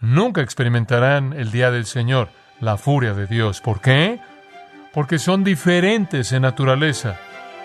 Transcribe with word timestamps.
nunca 0.00 0.40
experimentarán 0.40 1.32
el 1.34 1.50
día 1.50 1.70
del 1.70 1.86
Señor, 1.86 2.30
la 2.60 2.76
furia 2.76 3.14
de 3.14 3.26
Dios. 3.26 3.60
¿Por 3.60 3.80
qué? 3.80 4.20
Porque 4.92 5.18
son 5.18 5.44
diferentes 5.44 6.32
en 6.32 6.42
naturaleza. 6.42 7.16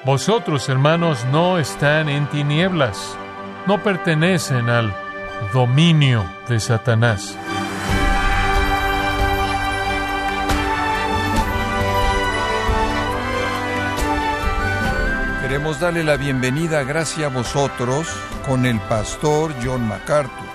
Vosotros, 0.06 0.70
hermanos, 0.70 1.26
no 1.32 1.58
están 1.58 2.10
en 2.10 2.28
tinieblas, 2.28 3.18
no 3.66 3.82
pertenecen 3.82 4.70
al 4.70 4.94
dominio 5.52 6.24
de 6.48 6.60
Satanás. 6.60 7.36
Queremos 15.42 15.80
darle 15.80 16.04
la 16.04 16.18
bienvenida, 16.18 16.84
gracias 16.84 17.32
a 17.32 17.34
vosotros, 17.34 18.08
con 18.46 18.66
el 18.66 18.80
pastor 18.82 19.54
John 19.64 19.88
MacArthur. 19.88 20.55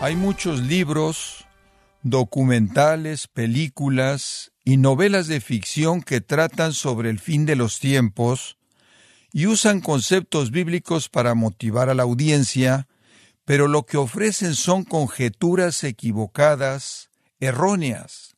Hay 0.00 0.14
muchos 0.14 0.60
libros, 0.60 1.46
documentales, 2.02 3.28
películas 3.28 4.52
y 4.64 4.76
novelas 4.76 5.26
de 5.26 5.40
ficción 5.40 6.02
que 6.02 6.20
tratan 6.20 6.74
sobre 6.74 7.08
el 7.08 7.18
fin 7.18 7.46
de 7.46 7.56
los 7.56 7.80
tiempos 7.80 8.58
y 9.32 9.46
usan 9.46 9.80
conceptos 9.80 10.50
bíblicos 10.50 11.08
para 11.08 11.34
motivar 11.34 11.88
a 11.88 11.94
la 11.94 12.02
audiencia, 12.02 12.88
pero 13.44 13.68
lo 13.68 13.86
que 13.86 13.96
ofrecen 13.96 14.54
son 14.54 14.84
conjeturas 14.84 15.82
equivocadas, 15.82 17.10
erróneas. 17.40 18.36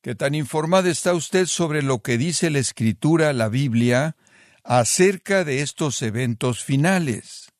¿Qué 0.00 0.14
tan 0.14 0.34
informada 0.34 0.90
está 0.90 1.14
usted 1.14 1.46
sobre 1.46 1.82
lo 1.82 2.00
que 2.00 2.16
dice 2.16 2.50
la 2.50 2.58
Escritura, 2.58 3.32
la 3.32 3.48
Biblia, 3.48 4.16
acerca 4.64 5.44
de 5.44 5.60
estos 5.60 6.00
eventos 6.00 6.64
finales. 6.64 7.53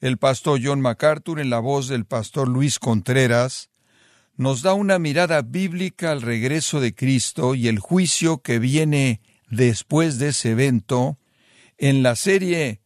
El 0.00 0.18
pastor 0.18 0.60
John 0.62 0.80
MacArthur, 0.80 1.40
en 1.40 1.50
la 1.50 1.58
voz 1.58 1.88
del 1.88 2.04
pastor 2.04 2.48
Luis 2.48 2.78
Contreras, 2.78 3.70
nos 4.36 4.62
da 4.62 4.74
una 4.74 4.98
mirada 4.98 5.42
bíblica 5.42 6.10
al 6.10 6.22
regreso 6.22 6.80
de 6.80 6.94
Cristo 6.94 7.54
y 7.54 7.68
el 7.68 7.78
juicio 7.78 8.38
que 8.38 8.58
viene 8.58 9.20
después 9.48 10.18
de 10.18 10.28
ese 10.28 10.50
evento 10.52 11.18
en 11.78 12.02
la 12.02 12.16
serie 12.16 12.80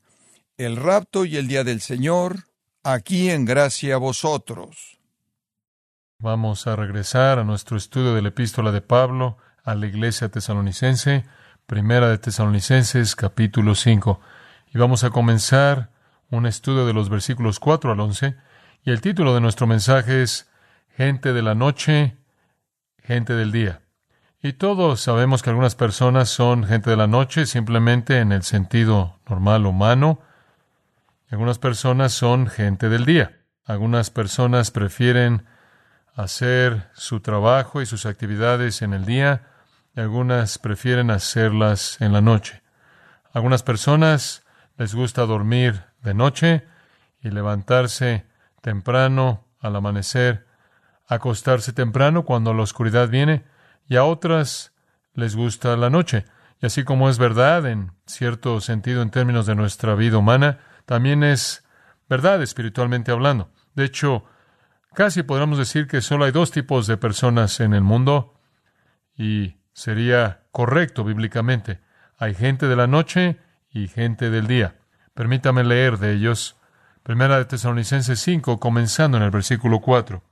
El 0.57 0.77
rapto 0.77 1.25
y 1.25 1.37
el 1.37 1.47
día 1.49 1.63
del 1.63 1.81
Señor, 1.81 2.45
aquí 2.83 3.31
en 3.31 3.45
gracia 3.45 3.95
a 3.95 3.99
vosotros. 3.99 4.99
Vamos 6.21 6.67
a 6.67 6.75
regresar 6.75 7.39
a 7.39 7.45
nuestro 7.45 7.77
estudio 7.77 8.15
de 8.15 8.23
la 8.23 8.29
epístola 8.29 8.73
de 8.73 8.81
Pablo 8.81 9.39
a 9.63 9.75
la 9.75 9.87
iglesia 9.87 10.29
tesalonicense. 10.31 11.25
Primera 11.67 12.09
de 12.09 12.19
Tesalonicenses 12.19 13.15
capítulo 13.15 13.75
5. 13.75 14.21
Y 14.75 14.79
vamos 14.79 15.05
a 15.05 15.11
comenzar 15.11 15.91
un 16.31 16.47
estudio 16.47 16.87
de 16.87 16.93
los 16.93 17.09
versículos 17.09 17.61
4 17.61 17.93
al 17.93 18.01
11. 18.01 18.37
Y 18.85 18.91
el 18.91 19.01
título 19.01 19.35
de 19.35 19.41
nuestro 19.41 19.67
mensaje 19.67 20.23
es 20.23 20.51
Gente 20.97 21.33
de 21.33 21.43
la 21.43 21.55
noche, 21.55 22.17
gente 23.03 23.35
del 23.35 23.53
día. 23.53 23.83
Y 24.43 24.55
todos 24.55 25.01
sabemos 25.01 25.43
que 25.43 25.51
algunas 25.51 25.75
personas 25.75 26.29
son 26.29 26.65
gente 26.65 26.91
de 26.91 26.97
la 26.97 27.07
noche 27.07 27.47
simplemente 27.47 28.19
en 28.19 28.33
el 28.33 28.43
sentido 28.43 29.21
normal 29.29 29.67
humano. 29.67 30.21
Y 31.31 31.35
algunas 31.35 31.59
personas 31.59 32.13
son 32.13 32.47
gente 32.49 32.89
del 32.89 33.05
día. 33.05 33.41
Algunas 33.65 34.11
personas 34.11 34.71
prefieren 34.71 35.45
hacer 36.15 36.89
su 36.95 37.21
trabajo 37.21 37.81
y 37.81 37.87
sus 37.87 38.07
actividades 38.07 38.83
en 38.83 38.93
el 38.93 39.05
día 39.05 39.43
algunas 40.01 40.59
prefieren 40.59 41.11
hacerlas 41.11 42.01
en 42.01 42.13
la 42.13 42.21
noche. 42.21 42.63
algunas 43.33 43.63
personas 43.63 44.45
les 44.77 44.95
gusta 44.95 45.27
dormir 45.27 45.85
de 46.03 46.15
noche 46.15 46.65
y 47.21 47.31
levantarse 47.31 48.27
temprano 48.61 49.47
al 49.61 49.77
amanecer, 49.77 50.47
acostarse 51.07 51.73
temprano 51.73 52.25
cuando 52.25 52.55
la 52.55 52.63
oscuridad 52.63 53.09
viene, 53.09 53.45
y 53.89 53.97
a 53.97 54.05
otras 54.05 54.75
les 55.15 55.35
gusta 55.35 55.77
la 55.77 55.91
noche. 55.91 56.25
Y 56.61 56.67
así 56.67 56.85
como 56.85 57.09
es 57.09 57.19
verdad 57.19 57.67
en 57.67 57.93
cierto 58.07 58.61
sentido 58.61 59.03
en 59.03 59.11
términos 59.11 59.47
de 59.47 59.55
nuestra 59.55 59.95
vida 59.95 60.19
humana, 60.19 60.59
también 60.87 61.23
es 61.23 61.65
verdad 62.09 62.43
espiritualmente 62.43 63.13
hablando. 63.13 63.51
De 63.75 63.85
hecho, 63.85 64.25
casi 64.95 65.23
podríamos 65.23 65.59
decir 65.59 65.87
que 65.87 66.01
solo 66.01 66.25
hay 66.25 66.33
dos 66.33 66.51
tipos 66.51 66.87
de 66.87 66.97
personas 66.97 67.61
en 67.61 67.75
el 67.75 67.83
mundo 67.83 68.35
y 69.17 69.57
sería 69.73 70.45
correcto 70.51 71.05
bíblicamente. 71.05 71.81
Hay 72.17 72.35
gente 72.35 72.67
de 72.67 72.77
la 72.77 72.87
noche 72.87 73.39
y 73.71 73.89
gente 73.89 74.31
del 74.31 74.47
día. 74.47 74.77
Permítame 75.19 75.65
leer 75.65 75.99
de 75.99 76.13
ellos. 76.13 76.57
Primera 77.03 77.39
de 77.39 77.45
Tesalonicenses 77.45 78.21
5, 78.21 78.61
comenzando 78.61 79.17
en 79.17 79.25
el 79.25 79.33
versículo 79.33 79.81
4. 79.81 80.23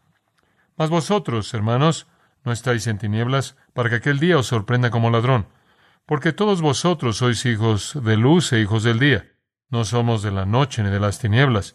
Mas 0.77 0.91
vosotros, 0.91 1.53
hermanos, 1.55 2.07
no 2.45 2.53
estáis 2.53 2.87
en 2.87 2.97
tinieblas, 2.97 3.57
para 3.75 3.91
que 3.91 3.97
aquel 3.97 4.21
día 4.21 4.39
os 4.39 4.47
sorprenda 4.47 4.93
como 4.93 5.11
ladrón. 5.11 5.49
Porque 6.07 6.33
todos 6.33 6.61
vosotros 6.61 7.17
sois 7.17 7.45
hijos 7.47 7.99
de 8.01 8.17
luz 8.17 8.53
e 8.53 8.61
hijos 8.61 8.85
del 8.85 9.01
día. 9.01 9.27
No 9.71 9.85
somos 9.85 10.23
de 10.23 10.31
la 10.31 10.47
noche 10.47 10.85
ni 10.85 10.91
de 10.91 11.01
las 11.01 11.19
tinieblas. 11.19 11.75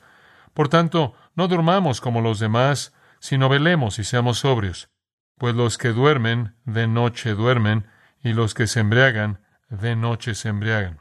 Por 0.54 0.70
tanto, 0.70 1.14
no 1.36 1.50
durmamos 1.50 2.00
como 2.00 2.22
los 2.22 2.40
demás, 2.40 2.94
sino 3.20 3.50
velemos 3.50 4.00
y 4.00 4.06
seamos 4.06 4.40
sobrios. 4.40 4.90
Pues 5.38 5.54
los 5.54 5.78
que 5.78 5.90
duermen 5.90 6.56
de 6.64 6.88
noche 6.88 7.34
duermen, 7.34 7.88
y 8.24 8.32
los 8.32 8.54
que 8.54 8.68
se 8.68 8.80
embriagan 8.80 9.42
de 9.68 9.98
noche 9.98 10.34
se 10.34 10.48
embriagan. 10.48 11.01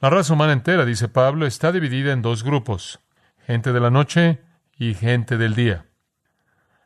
La 0.00 0.10
raza 0.10 0.32
humana 0.32 0.52
entera, 0.52 0.84
dice 0.84 1.08
Pablo, 1.08 1.44
está 1.44 1.72
dividida 1.72 2.12
en 2.12 2.22
dos 2.22 2.44
grupos, 2.44 3.00
gente 3.44 3.72
de 3.72 3.80
la 3.80 3.90
noche 3.90 4.40
y 4.76 4.94
gente 4.94 5.36
del 5.38 5.56
día. 5.56 5.86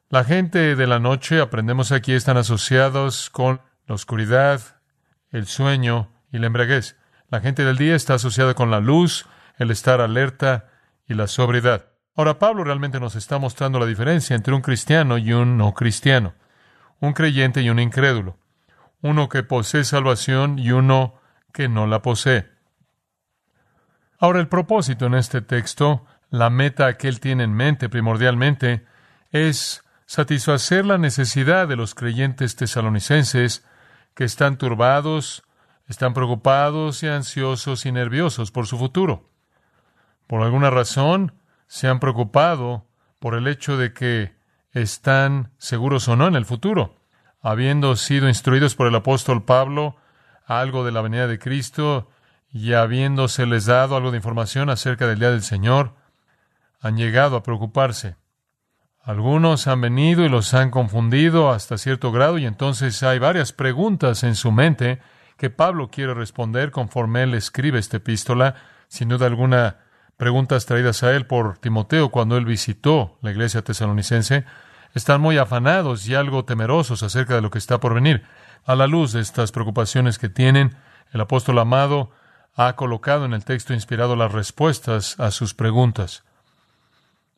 La 0.09 0.25
gente 0.25 0.77
de 0.77 0.87
la 0.87 0.99
noche, 0.99 1.39
aprendemos 1.39 1.93
aquí, 1.93 2.15
están 2.15 2.39
asociados 2.39 3.29
con 3.29 3.61
la 3.87 3.97
oscuridad, 3.97 4.63
el 5.31 5.47
sueño 5.47 6.11
y 6.33 6.39
la 6.39 6.47
embriaguez. 6.47 6.97
La 7.29 7.41
gente 7.41 7.67
del 7.67 7.77
día 7.77 7.97
está 7.97 8.15
asociada 8.15 8.55
con 8.55 8.71
la 8.71 8.81
luz, 8.81 9.27
el 9.59 9.71
estar 9.71 10.01
alerta 10.01 10.71
y 11.07 11.13
la 11.13 11.27
sobriedad. 11.27 11.91
Ahora, 12.17 12.39
Pablo 12.39 12.65
realmente 12.65 12.99
nos 12.99 13.15
está 13.15 13.39
mostrando 13.39 13.79
la 13.79 13.85
diferencia 13.85 14.35
entre 14.35 14.55
un 14.55 14.63
cristiano 14.63 15.19
y 15.19 15.35
un 15.35 15.59
no 15.59 15.75
cristiano, 15.75 16.33
un 16.99 17.13
creyente 17.13 17.61
y 17.61 17.69
un 17.69 17.79
incrédulo, 17.79 18.39
uno 19.03 19.29
que 19.29 19.43
posee 19.43 19.85
salvación 19.85 20.59
y 20.59 20.73
uno 20.73 21.21
que 21.53 21.69
no 21.69 21.87
la 21.87 22.01
posee. 22.01 22.52
Ahora, 24.23 24.39
el 24.39 24.47
propósito 24.47 25.07
en 25.07 25.15
este 25.15 25.41
texto, 25.41 26.07
la 26.31 26.49
meta 26.49 26.97
que 26.97 27.09
él 27.09 27.19
tiene 27.19 27.43
en 27.43 27.55
mente 27.55 27.89
primordialmente, 27.89 28.87
es 29.33 29.83
satisfacer 30.07 30.87
la 30.87 30.97
necesidad 30.97 31.67
de 31.67 31.75
los 31.75 31.97
creyentes 31.97 32.55
tesalonicenses 32.55 33.67
que 34.15 34.23
están 34.23 34.59
turbados, 34.59 35.43
están 35.89 36.15
preocupados 36.15 37.03
y 37.03 37.09
ansiosos 37.09 37.85
y 37.85 37.91
nerviosos 37.91 38.53
por 38.53 38.69
su 38.69 38.79
futuro. 38.79 39.29
Por 40.29 40.43
alguna 40.43 40.71
razón, 40.71 41.35
se 41.67 41.89
han 41.89 41.99
preocupado 41.99 42.87
por 43.19 43.35
el 43.35 43.49
hecho 43.49 43.77
de 43.77 43.93
que 43.93 44.37
están 44.71 45.51
seguros 45.59 46.07
o 46.07 46.15
no 46.15 46.29
en 46.29 46.37
el 46.37 46.47
futuro. 46.47 46.95
Habiendo 47.41 47.97
sido 47.97 48.29
instruidos 48.29 48.77
por 48.77 48.87
el 48.87 48.95
apóstol 48.95 49.45
Pablo 49.45 49.97
algo 50.47 50.85
de 50.85 50.93
la 50.93 51.03
venida 51.03 51.27
de 51.27 51.41
Cristo 51.41 52.12
y 52.53 52.75
habiéndoseles 52.75 53.67
dado 53.67 53.97
algo 53.97 54.11
de 54.11 54.19
información 54.19 54.69
acerca 54.69 55.07
del 55.07 55.19
día 55.19 55.31
del 55.31 55.43
Señor, 55.43 55.95
han 56.81 56.97
llegado 56.97 57.37
a 57.37 57.43
preocuparse. 57.43 58.17
Algunos 59.03 59.67
han 59.67 59.81
venido 59.81 60.25
y 60.25 60.29
los 60.29 60.53
han 60.55 60.71
confundido 60.71 61.51
hasta 61.51 61.79
cierto 61.79 62.13
grado 62.13 62.39
y 62.39 62.45
entonces 62.45 63.03
hay 63.03 63.19
varias 63.19 63.53
preguntas 63.53 64.23
en 64.23 64.37
su 64.37 64.53
mente 64.53 65.01
que 65.37 65.51
Pablo 65.51 65.91
quiere 65.91 66.15
responder 66.15 66.71
conforme 66.71 67.25
él 67.25 67.35
escribe 67.35 67.79
esta 67.79 67.97
epístola. 67.97 68.55
Sin 68.87 69.09
duda 69.09 69.27
alguna, 69.27 69.79
preguntas 70.17 70.67
traídas 70.67 71.03
a 71.03 71.13
él 71.13 71.27
por 71.27 71.59
Timoteo 71.59 72.11
cuando 72.11 72.37
él 72.37 72.45
visitó 72.45 73.19
la 73.23 73.33
iglesia 73.33 73.63
tesalonicense, 73.63 74.45
están 74.95 75.21
muy 75.21 75.39
afanados 75.39 76.07
y 76.07 76.15
algo 76.15 76.45
temerosos 76.45 77.03
acerca 77.03 77.35
de 77.35 77.41
lo 77.41 77.51
que 77.51 77.59
está 77.59 77.81
por 77.81 77.95
venir. 77.95 78.23
A 78.65 78.77
la 78.77 78.87
luz 78.87 79.13
de 79.13 79.21
estas 79.21 79.51
preocupaciones 79.51 80.19
que 80.19 80.29
tienen, 80.29 80.77
el 81.13 81.21
apóstol 81.23 81.59
amado 81.59 82.13
ha 82.55 82.77
colocado 82.77 83.25
en 83.25 83.33
el 83.33 83.45
texto 83.45 83.73
inspirado 83.73 84.17
las 84.17 84.33
respuestas 84.33 85.19
a 85.19 85.31
sus 85.31 85.55
preguntas. 85.55 86.25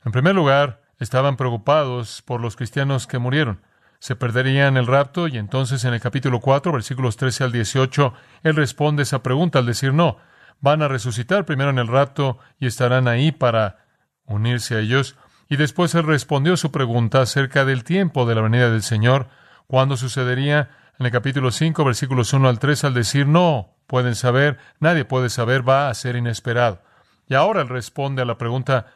En 0.05 0.13
primer 0.13 0.35
lugar, 0.35 0.83
estaban 0.99 1.37
preocupados 1.37 2.23
por 2.23 2.41
los 2.41 2.57
cristianos 2.57 3.07
que 3.07 3.19
murieron. 3.19 3.63
Se 3.99 4.17
perderían 4.17 4.77
el 4.77 4.87
rapto 4.87 5.29
y 5.29 5.39
entonces 5.39 5.85
en 5.85 5.95
el 5.95 6.01
capítulo 6.01 6.41
4, 6.41 6.73
versículos 6.73 7.17
13 7.17 7.45
al 7.45 7.53
18, 7.53 8.13
él 8.43 8.57
responde 8.57 9.03
esa 9.05 9.23
pregunta 9.23 9.61
al 9.61 9.67
decir 9.67 9.95
no, 9.95 10.19
van 10.61 10.83
a 10.83 10.89
resucitar 10.89 11.47
primero 11.47 11.71
en 11.71 11.79
el 11.79 11.89
rapto 11.89 12.39
y 12.59 12.67
estarán 12.67 13.09
ahí 13.09 13.33
para 13.33 13.87
unirse 14.27 14.77
a 14.77 14.81
ellos. 14.81 15.17
Y 15.49 15.57
después 15.57 15.95
él 15.95 16.05
respondió 16.05 16.57
su 16.57 16.71
pregunta 16.71 17.23
acerca 17.23 17.65
del 17.65 17.85
tiempo 17.85 18.27
de 18.27 18.35
la 18.35 18.43
venida 18.43 18.71
del 18.71 18.83
Señor, 18.83 19.29
cuándo 19.67 19.97
sucedería 19.97 20.71
en 20.99 21.07
el 21.07 21.13
capítulo 21.13 21.51
5, 21.51 21.85
versículos 21.85 22.33
1 22.33 22.49
al 22.49 22.59
3, 22.59 22.85
al 22.85 22.95
decir 22.95 23.27
no, 23.27 23.74
pueden 23.87 24.15
saber, 24.15 24.59
nadie 24.81 25.05
puede 25.05 25.31
saber, 25.31 25.67
va 25.67 25.89
a 25.89 25.95
ser 25.95 26.17
inesperado. 26.17 26.83
Y 27.27 27.35
ahora 27.35 27.63
él 27.63 27.69
responde 27.69 28.23
a 28.23 28.25
la 28.25 28.39
pregunta, 28.39 28.87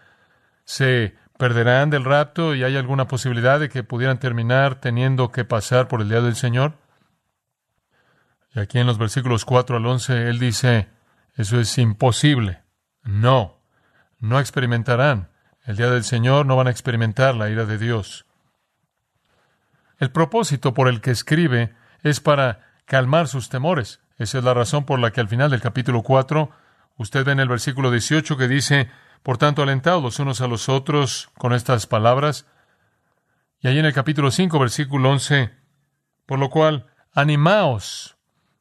¿se 0.64 1.14
perderán 1.38 1.90
del 1.90 2.04
rapto 2.04 2.54
y 2.54 2.64
hay 2.64 2.76
alguna 2.76 3.06
posibilidad 3.08 3.60
de 3.60 3.68
que 3.68 3.84
pudieran 3.84 4.18
terminar 4.18 4.80
teniendo 4.80 5.30
que 5.30 5.44
pasar 5.44 5.88
por 5.88 6.00
el 6.02 6.08
día 6.08 6.20
del 6.20 6.36
Señor? 6.36 6.74
Y 8.54 8.60
aquí 8.60 8.78
en 8.78 8.86
los 8.86 8.98
versículos 8.98 9.44
4 9.44 9.76
al 9.76 9.86
11 9.86 10.28
él 10.28 10.38
dice, 10.38 10.88
eso 11.36 11.60
es 11.60 11.78
imposible. 11.78 12.62
No, 13.02 13.60
no 14.18 14.40
experimentarán. 14.40 15.30
El 15.64 15.76
día 15.76 15.90
del 15.90 16.04
Señor 16.04 16.46
no 16.46 16.56
van 16.56 16.66
a 16.66 16.70
experimentar 16.70 17.34
la 17.34 17.50
ira 17.50 17.64
de 17.66 17.78
Dios. 17.78 18.26
El 19.98 20.10
propósito 20.10 20.74
por 20.74 20.88
el 20.88 21.00
que 21.00 21.10
escribe 21.10 21.74
es 22.02 22.20
para 22.20 22.72
calmar 22.84 23.28
sus 23.28 23.48
temores. 23.48 24.00
Esa 24.18 24.38
es 24.38 24.44
la 24.44 24.54
razón 24.54 24.84
por 24.84 24.98
la 24.98 25.12
que 25.12 25.20
al 25.20 25.28
final 25.28 25.50
del 25.50 25.60
capítulo 25.60 26.02
4, 26.02 26.50
usted 26.96 27.24
ve 27.24 27.32
en 27.32 27.40
el 27.40 27.48
versículo 27.48 27.90
18 27.90 28.36
que 28.36 28.48
dice, 28.48 28.90
por 29.22 29.38
tanto, 29.38 29.62
alentados 29.62 30.02
los 30.02 30.18
unos 30.18 30.40
a 30.40 30.48
los 30.48 30.68
otros 30.68 31.30
con 31.38 31.52
estas 31.52 31.86
palabras. 31.86 32.46
Y 33.60 33.68
ahí 33.68 33.78
en 33.78 33.86
el 33.86 33.94
capítulo 33.94 34.30
5, 34.30 34.58
versículo 34.58 35.10
11, 35.10 35.50
por 36.26 36.38
lo 36.38 36.50
cual, 36.50 36.86
animaos. 37.14 38.16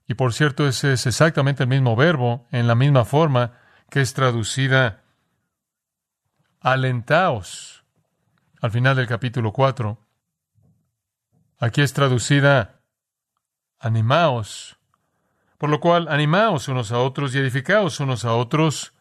Y 0.08 0.14
por 0.14 0.34
cierto, 0.34 0.68
ese 0.68 0.94
es 0.94 1.06
exactamente 1.06 1.64
el 1.64 1.70
mismo 1.70 1.96
verbo, 1.96 2.48
en 2.52 2.68
la 2.68 2.76
misma 2.76 3.04
forma 3.04 3.54
que 3.90 4.02
es 4.02 4.14
traducida 4.14 5.04
alentaos 6.60 7.86
al 8.62 8.72
final 8.72 8.96
del 8.96 9.08
capítulo 9.08 9.54
4. 9.54 9.98
Aquí 11.60 11.82
es 11.82 11.94
traducida 11.94 12.82
animaos. 13.80 14.77
Por 15.58 15.70
lo 15.70 15.80
cual, 15.80 16.08
animaos 16.10 16.68
unos 16.68 16.92
a 16.92 17.00
otros 17.00 17.34
y 17.34 17.40
edificaos 17.40 18.00
unos 18.00 18.26
a 18.26 18.34
otros, 18.34 18.94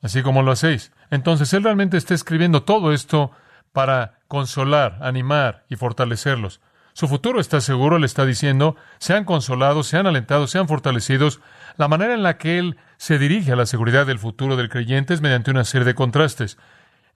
así 0.00 0.22
como 0.22 0.42
lo 0.42 0.52
hacéis. 0.52 0.92
Entonces, 1.10 1.52
Él 1.52 1.62
realmente 1.62 1.96
está 1.96 2.14
escribiendo 2.14 2.64
todo 2.64 2.92
esto 2.92 3.30
para 3.72 4.20
consolar, 4.28 4.98
animar 5.00 5.64
y 5.68 5.76
fortalecerlos. 5.76 6.60
Su 6.94 7.08
futuro 7.08 7.40
está 7.40 7.60
seguro, 7.60 7.98
le 7.98 8.06
está 8.06 8.26
diciendo, 8.26 8.76
sean 8.98 9.24
consolados, 9.24 9.86
sean 9.86 10.06
alentados, 10.06 10.50
sean 10.50 10.68
fortalecidos. 10.68 11.40
La 11.78 11.88
manera 11.88 12.12
en 12.12 12.22
la 12.22 12.36
que 12.36 12.58
Él 12.58 12.76
se 12.98 13.18
dirige 13.18 13.52
a 13.52 13.56
la 13.56 13.66
seguridad 13.66 14.06
del 14.06 14.18
futuro 14.18 14.56
del 14.56 14.68
creyente 14.68 15.14
es 15.14 15.22
mediante 15.22 15.50
una 15.50 15.64
serie 15.64 15.86
de 15.86 15.94
contrastes. 15.94 16.58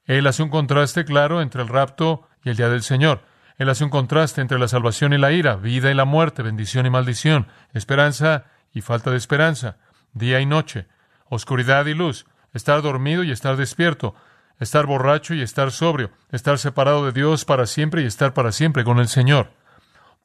Él 0.06 0.26
hace 0.26 0.42
un 0.42 0.48
contraste 0.48 1.04
claro 1.04 1.42
entre 1.42 1.62
el 1.62 1.69
rapto 1.69 2.26
y 2.42 2.50
el 2.50 2.56
día 2.56 2.69
del 2.70 2.82
Señor. 2.82 3.22
Él 3.58 3.70
hace 3.70 3.85
un 3.85 3.91
contraste 3.91 4.41
entre 4.41 4.58
la 4.58 4.69
salvación 4.69 5.12
y 5.12 5.19
la 5.19 5.32
ira, 5.32 5.56
vida 5.56 5.91
y 5.91 5.94
la 5.94 6.05
muerte, 6.05 6.43
bendición 6.43 6.85
y 6.85 6.91
maldición, 6.91 7.49
esperanza 7.73 8.44
y 8.73 8.82
falta 8.82 9.11
de 9.11 9.17
esperanza, 9.17 9.79
día 10.12 10.41
y 10.41 10.47
noche, 10.47 10.87
oscuridad 11.29 11.87
y 11.87 11.94
luz, 11.94 12.26
estar 12.53 12.82
dormido 12.82 13.25
y 13.25 13.31
estar 13.31 13.56
despierto, 13.56 14.14
estar 14.61 14.85
borracho 14.85 15.32
y 15.35 15.41
estar 15.41 15.73
sobrio, 15.73 16.11
estar 16.32 16.58
separado 16.58 17.06
de 17.06 17.12
Dios 17.12 17.47
para 17.47 17.67
siempre 17.67 18.03
y 18.03 18.06
estar 18.06 18.35
para 18.35 18.53
siempre 18.53 18.85
con 18.85 18.99
el 18.99 19.08
Señor. 19.08 19.50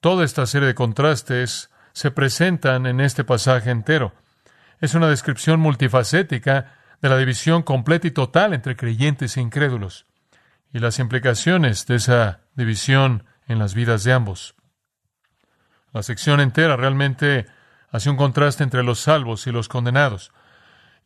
Toda 0.01 0.25
esta 0.25 0.45
serie 0.45 0.67
de 0.67 0.75
contrastes 0.75 1.69
se 1.93 2.11
presentan 2.11 2.85
en 2.85 2.99
este 2.99 3.23
pasaje 3.23 3.69
entero. 3.69 4.13
Es 4.79 4.93
una 4.93 5.07
descripción 5.07 5.59
multifacética 5.59 6.73
de 7.01 7.09
la 7.09 7.17
división 7.17 7.63
completa 7.63 8.07
y 8.07 8.11
total 8.11 8.53
entre 8.53 8.75
creyentes 8.75 9.37
e 9.37 9.41
incrédulos 9.41 10.05
y 10.73 10.79
las 10.79 10.99
implicaciones 10.99 11.85
de 11.85 11.95
esa 11.95 12.41
división 12.55 13.25
en 13.47 13.59
las 13.59 13.73
vidas 13.73 14.03
de 14.03 14.13
ambos. 14.13 14.55
La 15.93 16.03
sección 16.03 16.39
entera 16.39 16.77
realmente 16.77 17.47
hace 17.89 18.09
un 18.09 18.17
contraste 18.17 18.63
entre 18.63 18.83
los 18.83 18.99
salvos 18.99 19.45
y 19.47 19.51
los 19.51 19.67
condenados. 19.67 20.31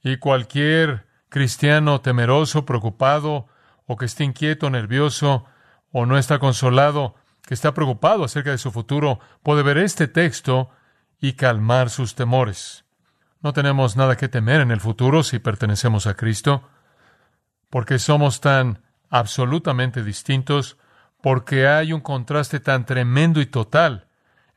Y 0.03 0.17
cualquier 0.17 1.07
cristiano 1.29 2.01
temeroso, 2.01 2.65
preocupado, 2.65 3.47
o 3.87 3.97
que 3.97 4.05
esté 4.05 4.23
inquieto, 4.23 4.69
nervioso, 4.69 5.45
o 5.91 6.05
no 6.05 6.17
está 6.17 6.39
consolado, 6.39 7.15
que 7.41 7.53
está 7.53 7.73
preocupado 7.73 8.23
acerca 8.23 8.51
de 8.51 8.57
su 8.57 8.71
futuro, 8.71 9.19
puede 9.43 9.63
ver 9.63 9.77
este 9.77 10.07
texto 10.07 10.69
y 11.19 11.33
calmar 11.33 11.89
sus 11.89 12.15
temores. 12.15 12.85
No 13.41 13.53
tenemos 13.53 13.95
nada 13.95 14.17
que 14.17 14.27
temer 14.27 14.61
en 14.61 14.71
el 14.71 14.79
futuro 14.79 15.23
si 15.23 15.39
pertenecemos 15.39 16.07
a 16.07 16.15
Cristo, 16.15 16.67
porque 17.69 17.99
somos 17.99 18.41
tan 18.41 18.84
absolutamente 19.09 20.03
distintos, 20.03 20.77
porque 21.21 21.67
hay 21.67 21.93
un 21.93 22.01
contraste 22.01 22.59
tan 22.59 22.85
tremendo 22.85 23.41
y 23.41 23.45
total 23.45 24.07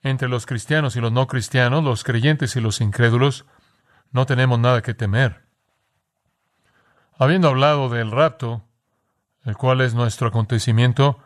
entre 0.02 0.28
los 0.28 0.46
cristianos 0.46 0.96
y 0.96 1.00
los 1.00 1.12
no 1.12 1.26
cristianos, 1.26 1.82
los 1.82 2.04
creyentes 2.04 2.56
y 2.56 2.60
los 2.60 2.80
incrédulos, 2.80 3.46
no 4.10 4.26
tenemos 4.26 4.58
nada 4.58 4.82
que 4.82 4.94
temer. 4.94 5.44
Habiendo 7.18 7.48
hablado 7.48 7.88
del 7.88 8.10
rapto, 8.10 8.64
el 9.44 9.56
cual 9.56 9.80
es 9.80 9.94
nuestro 9.94 10.28
acontecimiento, 10.28 11.18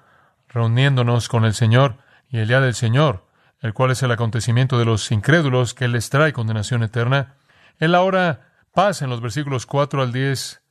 reuniéndonos 0.49 1.29
con 1.29 1.45
el 1.45 1.55
Señor 1.55 1.99
y 2.29 2.39
el 2.39 2.49
día 2.49 2.61
del 2.61 2.75
Señor, 2.75 3.27
el 3.61 3.75
cual 3.75 3.91
es 3.91 4.03
el 4.03 4.11
acontecimiento 4.11 4.79
de 4.79 4.85
los 4.85 5.11
incrédulos 5.13 5.75
que 5.75 5.89
les 5.89 6.09
trae 6.11 6.33
condenación 6.33 6.83
eterna, 6.83 7.37
Él 7.79 7.95
ahora 7.95 8.53
pasa 8.73 9.05
en 9.05 9.11
los 9.11 9.21
versículos 9.21 9.67
4 9.67 10.03
al 10.03 10.13
10 10.13 10.62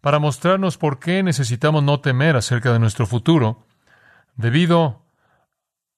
para 0.00 0.18
mostrarnos 0.18 0.78
por 0.78 0.98
qué 0.98 1.22
necesitamos 1.22 1.82
no 1.82 2.00
temer 2.00 2.36
acerca 2.36 2.72
de 2.72 2.78
nuestro 2.78 3.06
futuro, 3.06 3.66
debido 4.36 5.02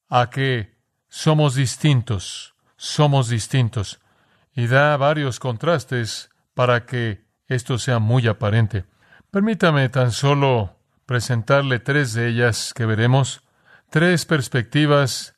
a 0.09 0.31
que 0.31 0.77
somos 1.09 1.55
distintos, 1.55 2.55
somos 2.77 3.29
distintos, 3.29 4.01
y 4.55 4.67
da 4.67 4.97
varios 4.97 5.39
contrastes 5.39 6.31
para 6.55 6.85
que 6.85 7.25
esto 7.47 7.79
sea 7.79 7.99
muy 7.99 8.27
aparente. 8.27 8.85
Permítame 9.31 9.89
tan 9.89 10.13
solo 10.13 10.77
presentarle 11.07 11.79
tres 11.79 12.13
de 12.13 12.29
ellas 12.29 12.73
que 12.75 12.87
veremos, 12.87 13.43
tres 13.91 14.27
perspectivas 14.27 15.35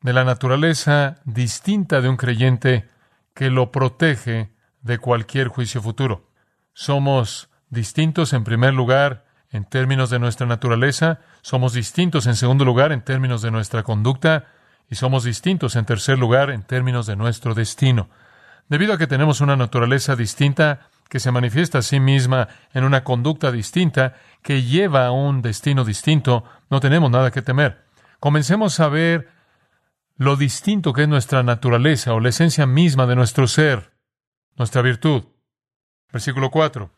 de 0.00 0.12
la 0.12 0.24
naturaleza 0.24 1.20
distinta 1.24 2.00
de 2.00 2.08
un 2.08 2.16
creyente 2.16 2.88
que 3.34 3.50
lo 3.50 3.72
protege 3.72 4.54
de 4.82 4.98
cualquier 4.98 5.48
juicio 5.48 5.82
futuro. 5.82 6.28
Somos 6.78 7.48
distintos 7.70 8.34
en 8.34 8.44
primer 8.44 8.74
lugar 8.74 9.24
en 9.48 9.64
términos 9.64 10.10
de 10.10 10.18
nuestra 10.18 10.46
naturaleza, 10.46 11.20
somos 11.40 11.72
distintos 11.72 12.26
en 12.26 12.36
segundo 12.36 12.66
lugar 12.66 12.92
en 12.92 13.00
términos 13.00 13.40
de 13.40 13.50
nuestra 13.50 13.82
conducta 13.82 14.44
y 14.90 14.96
somos 14.96 15.24
distintos 15.24 15.74
en 15.74 15.86
tercer 15.86 16.18
lugar 16.18 16.50
en 16.50 16.64
términos 16.64 17.06
de 17.06 17.16
nuestro 17.16 17.54
destino. 17.54 18.10
Debido 18.68 18.92
a 18.92 18.98
que 18.98 19.06
tenemos 19.06 19.40
una 19.40 19.56
naturaleza 19.56 20.16
distinta, 20.16 20.90
que 21.08 21.18
se 21.18 21.30
manifiesta 21.30 21.78
a 21.78 21.82
sí 21.82 21.98
misma 21.98 22.48
en 22.74 22.84
una 22.84 23.04
conducta 23.04 23.50
distinta, 23.50 24.12
que 24.42 24.62
lleva 24.62 25.06
a 25.06 25.12
un 25.12 25.40
destino 25.40 25.82
distinto, 25.82 26.44
no 26.68 26.80
tenemos 26.80 27.10
nada 27.10 27.30
que 27.30 27.40
temer. 27.40 27.86
Comencemos 28.20 28.80
a 28.80 28.88
ver 28.90 29.30
lo 30.18 30.36
distinto 30.36 30.92
que 30.92 31.04
es 31.04 31.08
nuestra 31.08 31.42
naturaleza 31.42 32.12
o 32.12 32.20
la 32.20 32.28
esencia 32.28 32.66
misma 32.66 33.06
de 33.06 33.16
nuestro 33.16 33.48
ser, 33.48 33.94
nuestra 34.56 34.82
virtud. 34.82 35.24
Versículo 36.12 36.50
4. 36.50 36.90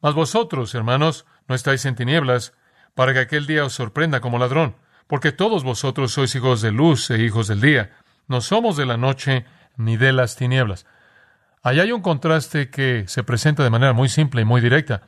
Mas 0.00 0.14
vosotros, 0.14 0.74
hermanos, 0.74 1.26
no 1.48 1.54
estáis 1.54 1.84
en 1.84 1.94
tinieblas, 1.94 2.54
para 2.94 3.12
que 3.12 3.20
aquel 3.20 3.46
día 3.46 3.64
os 3.64 3.72
sorprenda 3.72 4.20
como 4.20 4.38
ladrón, 4.38 4.76
porque 5.06 5.32
todos 5.32 5.64
vosotros 5.64 6.12
sois 6.12 6.34
hijos 6.34 6.60
de 6.60 6.72
luz 6.72 7.10
e 7.10 7.18
hijos 7.18 7.48
del 7.48 7.60
día. 7.60 7.96
No 8.28 8.40
somos 8.40 8.76
de 8.76 8.86
la 8.86 8.96
noche 8.96 9.44
ni 9.76 9.96
de 9.96 10.12
las 10.12 10.36
tinieblas. 10.36 10.86
Allá 11.62 11.82
hay 11.82 11.92
un 11.92 12.00
contraste 12.00 12.70
que 12.70 13.04
se 13.08 13.22
presenta 13.22 13.62
de 13.62 13.70
manera 13.70 13.92
muy 13.92 14.08
simple 14.08 14.42
y 14.42 14.44
muy 14.44 14.60
directa. 14.60 15.02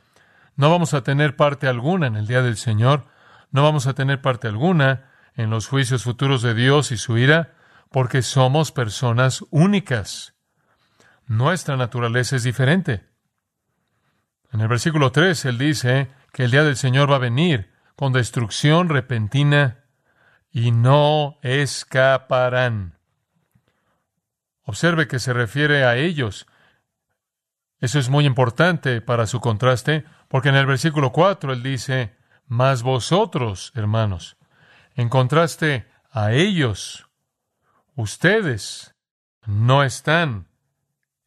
No 0.55 0.69
vamos 0.69 0.93
a 0.93 1.01
tener 1.01 1.35
parte 1.35 1.67
alguna 1.67 2.07
en 2.07 2.15
el 2.15 2.27
día 2.27 2.41
del 2.41 2.57
Señor, 2.57 3.05
no 3.51 3.63
vamos 3.63 3.87
a 3.87 3.93
tener 3.93 4.21
parte 4.21 4.47
alguna 4.47 5.09
en 5.35 5.49
los 5.49 5.67
juicios 5.67 6.03
futuros 6.03 6.41
de 6.41 6.53
Dios 6.53 6.91
y 6.91 6.97
su 6.97 7.17
ira, 7.17 7.53
porque 7.89 8.21
somos 8.21 8.71
personas 8.71 9.43
únicas. 9.49 10.32
Nuestra 11.27 11.77
naturaleza 11.77 12.35
es 12.35 12.43
diferente. 12.43 13.05
En 14.51 14.61
el 14.61 14.67
versículo 14.67 15.11
3 15.11 15.45
él 15.45 15.57
dice 15.57 16.11
que 16.31 16.43
el 16.43 16.51
día 16.51 16.63
del 16.63 16.77
Señor 16.77 17.11
va 17.11 17.15
a 17.15 17.19
venir 17.19 17.71
con 17.95 18.13
destrucción 18.13 18.89
repentina 18.89 19.85
y 20.51 20.71
no 20.71 21.39
escaparán. 21.41 22.99
Observe 24.63 25.07
que 25.07 25.19
se 25.19 25.33
refiere 25.33 25.83
a 25.83 25.95
ellos. 25.95 26.47
Eso 27.79 27.99
es 27.99 28.09
muy 28.09 28.25
importante 28.25 29.01
para 29.01 29.27
su 29.27 29.39
contraste, 29.39 30.05
Porque 30.27 30.49
en 30.49 30.55
el 30.55 30.65
versículo 30.65 31.11
4 31.11 31.53
él 31.53 31.61
dice, 31.61 32.15
mas 32.47 32.81
vosotros, 32.81 33.71
hermanos, 33.75 34.35
en 34.95 35.07
contraste 35.07 35.87
a 36.09 36.31
ellos, 36.31 37.07
ustedes 37.95 38.95
no 39.45 39.83
están 39.83 40.47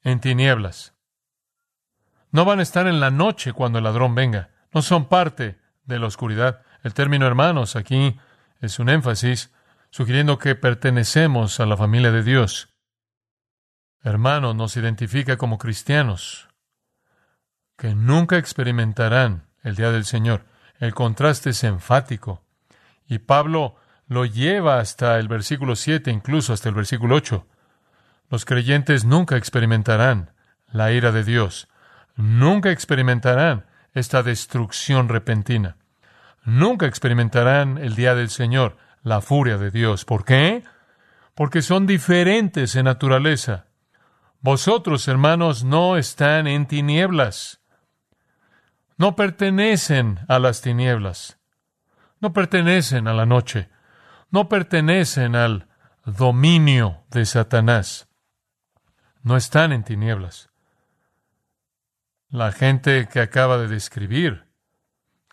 en 0.06 0.20
tinieblas. 0.20 0.94
No 2.30 2.44
van 2.44 2.60
a 2.60 2.62
estar 2.62 2.86
en 2.86 3.00
la 3.00 3.10
noche 3.10 3.52
cuando 3.52 3.78
el 3.78 3.84
ladrón 3.84 4.14
venga. 4.14 4.50
No 4.72 4.80
son 4.80 5.08
parte 5.08 5.58
de 5.84 5.98
la 5.98 6.06
oscuridad. 6.06 6.62
El 6.84 6.94
término 6.94 7.26
hermanos 7.26 7.74
aquí 7.74 8.16
es 8.60 8.78
un 8.78 8.88
énfasis 8.88 9.52
sugiriendo 9.90 10.38
que 10.38 10.54
pertenecemos 10.54 11.58
a 11.58 11.66
la 11.66 11.76
familia 11.76 12.12
de 12.12 12.22
Dios. 12.22 12.72
Hermanos 14.00 14.54
nos 14.54 14.76
identifica 14.76 15.36
como 15.36 15.58
cristianos 15.58 16.48
que 17.76 17.96
nunca 17.96 18.38
experimentarán 18.38 19.48
el 19.64 19.74
día 19.74 19.90
del 19.90 20.04
Señor. 20.04 20.44
El 20.78 20.94
contraste 20.94 21.50
es 21.50 21.64
enfático. 21.64 22.44
Y 23.08 23.18
Pablo 23.18 23.74
lo 24.06 24.24
lleva 24.24 24.78
hasta 24.78 25.18
el 25.18 25.26
versículo 25.26 25.74
7, 25.74 26.12
incluso 26.12 26.52
hasta 26.52 26.68
el 26.68 26.76
versículo 26.76 27.16
8. 27.16 27.44
Los 28.30 28.44
creyentes 28.44 29.04
nunca 29.04 29.36
experimentarán 29.36 30.32
la 30.72 30.92
ira 30.92 31.12
de 31.12 31.24
Dios. 31.24 31.68
Nunca 32.16 32.70
experimentarán 32.70 33.66
esta 33.92 34.22
destrucción 34.22 35.08
repentina. 35.08 35.76
Nunca 36.44 36.86
experimentarán 36.86 37.78
el 37.78 37.94
día 37.94 38.14
del 38.14 38.30
Señor, 38.30 38.76
la 39.02 39.20
furia 39.20 39.58
de 39.58 39.70
Dios. 39.70 40.04
¿Por 40.04 40.24
qué? 40.24 40.64
Porque 41.34 41.62
son 41.62 41.86
diferentes 41.86 42.74
en 42.76 42.84
naturaleza. 42.84 43.66
Vosotros, 44.40 45.06
hermanos, 45.08 45.64
no 45.64 45.96
están 45.96 46.46
en 46.46 46.66
tinieblas. 46.66 47.60
No 48.96 49.16
pertenecen 49.16 50.20
a 50.28 50.38
las 50.38 50.62
tinieblas. 50.62 51.38
No 52.20 52.32
pertenecen 52.32 53.08
a 53.08 53.12
la 53.12 53.26
noche. 53.26 53.68
No 54.30 54.48
pertenecen 54.48 55.36
al 55.36 55.68
dominio 56.04 57.02
de 57.10 57.26
Satanás. 57.26 58.08
No 59.26 59.36
están 59.36 59.72
en 59.72 59.82
tinieblas. 59.82 60.50
La 62.28 62.52
gente 62.52 63.08
que 63.08 63.18
acaba 63.18 63.58
de 63.58 63.66
describir, 63.66 64.44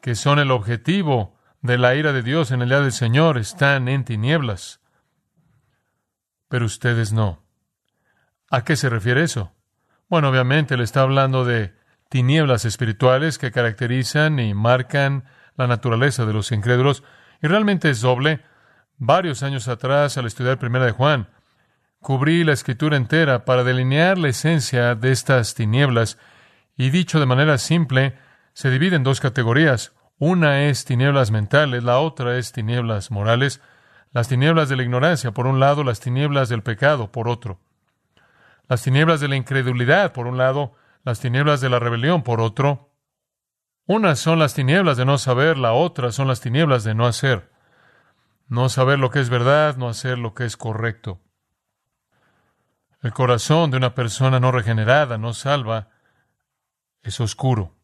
que 0.01 0.15
son 0.15 0.39
el 0.39 0.49
objetivo 0.49 1.37
de 1.61 1.77
la 1.77 1.93
ira 1.93 2.11
de 2.11 2.23
Dios 2.23 2.49
en 2.49 2.63
el 2.63 2.69
día 2.69 2.79
del 2.79 2.91
Señor, 2.91 3.37
están 3.37 3.87
en 3.87 4.03
tinieblas. 4.03 4.81
Pero 6.49 6.65
ustedes 6.65 7.13
no. 7.13 7.43
¿A 8.49 8.63
qué 8.63 8.77
se 8.77 8.89
refiere 8.89 9.21
eso? 9.21 9.53
Bueno, 10.09 10.29
obviamente 10.29 10.75
le 10.75 10.85
está 10.85 11.01
hablando 11.01 11.45
de 11.45 11.75
tinieblas 12.09 12.65
espirituales 12.65 13.37
que 13.37 13.51
caracterizan 13.51 14.39
y 14.39 14.55
marcan 14.55 15.25
la 15.55 15.67
naturaleza 15.67 16.25
de 16.25 16.33
los 16.33 16.51
incrédulos. 16.51 17.03
Y 17.43 17.47
realmente 17.47 17.91
es 17.91 18.01
doble. 18.01 18.43
Varios 18.97 19.43
años 19.43 19.67
atrás, 19.67 20.17
al 20.17 20.25
estudiar 20.25 20.57
Primera 20.57 20.85
de 20.85 20.93
Juan, 20.93 21.29
cubrí 22.03 22.43
la 22.43 22.53
escritura 22.53 22.97
entera 22.97 23.45
para 23.45 23.63
delinear 23.63 24.19
la 24.19 24.27
esencia 24.27 24.93
de 24.93 25.11
estas 25.11 25.55
tinieblas 25.55 26.19
y 26.77 26.91
dicho 26.91 27.19
de 27.19 27.25
manera 27.25 27.57
simple, 27.57 28.15
se 28.53 28.69
divide 28.69 28.95
en 28.95 29.03
dos 29.03 29.19
categorías. 29.19 29.93
Una 30.19 30.65
es 30.65 30.85
tinieblas 30.85 31.31
mentales, 31.31 31.83
la 31.83 31.97
otra 31.97 32.37
es 32.37 32.51
tinieblas 32.51 33.09
morales. 33.09 33.61
Las 34.11 34.27
tinieblas 34.27 34.69
de 34.69 34.75
la 34.75 34.83
ignorancia, 34.83 35.31
por 35.31 35.47
un 35.47 35.59
lado, 35.59 35.83
las 35.83 35.99
tinieblas 35.99 36.49
del 36.49 36.61
pecado, 36.61 37.11
por 37.11 37.27
otro. 37.27 37.59
Las 38.67 38.83
tinieblas 38.83 39.19
de 39.19 39.27
la 39.27 39.35
incredulidad, 39.35 40.13
por 40.13 40.27
un 40.27 40.37
lado, 40.37 40.75
las 41.03 41.19
tinieblas 41.19 41.61
de 41.61 41.69
la 41.69 41.79
rebelión, 41.79 42.21
por 42.21 42.41
otro. 42.41 42.91
Unas 43.85 44.19
son 44.19 44.39
las 44.39 44.53
tinieblas 44.53 44.97
de 44.97 45.05
no 45.05 45.17
saber, 45.17 45.57
la 45.57 45.73
otra 45.73 46.11
son 46.11 46.27
las 46.27 46.41
tinieblas 46.41 46.83
de 46.83 46.93
no 46.93 47.05
hacer. 47.05 47.51
No 48.47 48.69
saber 48.69 48.99
lo 48.99 49.09
que 49.09 49.19
es 49.19 49.29
verdad, 49.29 49.77
no 49.77 49.89
hacer 49.89 50.17
lo 50.19 50.33
que 50.33 50.45
es 50.45 50.57
correcto. 50.57 51.19
El 53.03 53.11
corazón 53.11 53.69
de 53.69 53.75
una 53.75 53.93
persona 53.93 54.39
no 54.39 54.53
regenerada, 54.53 55.17
no 55.17 55.33
salva, 55.33 55.89
es 57.01 57.19
oscuro. 57.19 57.75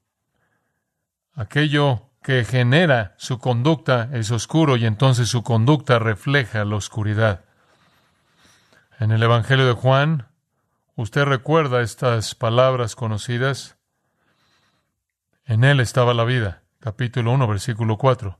Aquello 1.35 2.09
que 2.23 2.45
genera 2.45 3.15
su 3.17 3.37
conducta 3.37 4.09
es 4.13 4.31
oscuro 4.31 4.77
y 4.77 4.85
entonces 4.85 5.27
su 5.27 5.43
conducta 5.43 5.99
refleja 5.99 6.63
la 6.63 6.77
oscuridad. 6.77 7.43
En 8.97 9.11
el 9.11 9.21
Evangelio 9.21 9.67
de 9.67 9.73
Juan, 9.73 10.29
usted 10.95 11.25
recuerda 11.25 11.81
estas 11.81 12.33
palabras 12.33 12.95
conocidas. 12.95 13.77
En 15.43 15.65
él 15.65 15.81
estaba 15.81 16.13
la 16.13 16.23
vida, 16.23 16.63
capítulo 16.79 17.33
1, 17.33 17.45
versículo 17.45 17.97
4. 17.97 18.39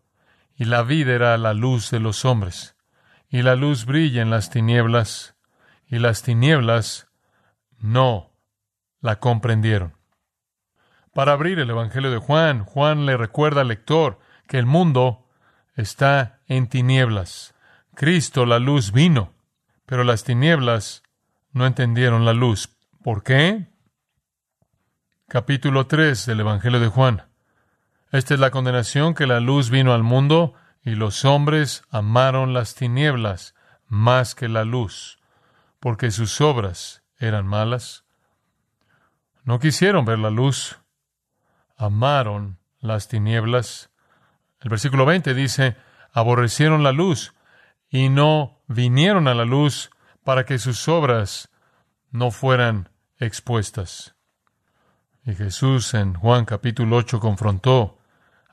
Y 0.55 0.63
la 0.63 0.83
vida 0.83 1.11
era 1.13 1.37
la 1.37 1.53
luz 1.53 1.91
de 1.91 1.99
los 1.99 2.23
hombres. 2.23 2.77
Y 3.27 3.41
la 3.41 3.57
luz 3.57 3.85
brilla 3.85 4.21
en 4.21 4.29
las 4.29 4.49
tinieblas, 4.49 5.35
y 5.89 5.99
las 5.99 6.21
tinieblas 6.21 7.07
no 7.79 8.31
la 9.01 9.19
comprendieron. 9.19 9.95
Para 11.13 11.33
abrir 11.33 11.59
el 11.59 11.69
Evangelio 11.69 12.11
de 12.11 12.17
Juan, 12.19 12.63
Juan 12.63 13.05
le 13.05 13.17
recuerda 13.17 13.61
al 13.61 13.69
lector 13.69 14.19
que 14.47 14.57
el 14.57 14.65
mundo 14.65 15.27
está 15.75 16.39
en 16.47 16.67
tinieblas. 16.67 17.55
Cristo, 17.95 18.45
la 18.45 18.59
luz, 18.59 18.91
vino, 18.91 19.33
pero 19.85 20.03
las 20.03 20.23
tinieblas 20.23 21.03
no 21.51 21.65
entendieron 21.65 22.25
la 22.25 22.33
luz. 22.33 22.69
¿Por 23.03 23.23
qué? 23.23 23.67
Capítulo 25.27 25.87
3 25.87 26.25
del 26.25 26.39
Evangelio 26.41 26.79
de 26.79 26.87
Juan. 26.87 27.23
Esta 28.11 28.33
es 28.33 28.39
la 28.39 28.51
condenación 28.51 29.13
que 29.13 29.27
la 29.27 29.39
luz 29.39 29.69
vino 29.69 29.93
al 29.93 30.03
mundo 30.03 30.53
y 30.83 30.91
los 30.91 31.25
hombres 31.25 31.83
amaron 31.89 32.53
las 32.53 32.75
tinieblas 32.75 33.55
más 33.87 34.35
que 34.35 34.47
la 34.47 34.63
luz, 34.63 35.18
porque 35.79 36.11
sus 36.11 36.41
obras 36.41 37.03
eran 37.17 37.47
malas. 37.47 38.05
No 39.43 39.59
quisieron 39.59 40.05
ver 40.05 40.19
la 40.19 40.29
luz, 40.29 40.79
amaron 41.77 42.59
las 42.79 43.07
tinieblas. 43.07 43.89
El 44.61 44.69
versículo 44.69 45.05
20 45.05 45.33
dice, 45.33 45.77
aborrecieron 46.11 46.83
la 46.83 46.91
luz 46.91 47.33
y 47.89 48.09
no 48.09 48.61
vinieron 48.67 49.27
a 49.27 49.33
la 49.33 49.45
luz 49.45 49.89
para 50.23 50.45
que 50.45 50.59
sus 50.59 50.87
obras 50.87 51.49
no 52.11 52.31
fueran 52.31 52.89
expuestas. 53.17 54.15
Y 55.25 55.35
Jesús 55.35 55.93
en 55.93 56.13
Juan 56.13 56.45
capítulo 56.45 56.97
8 56.97 57.19
confrontó 57.19 57.99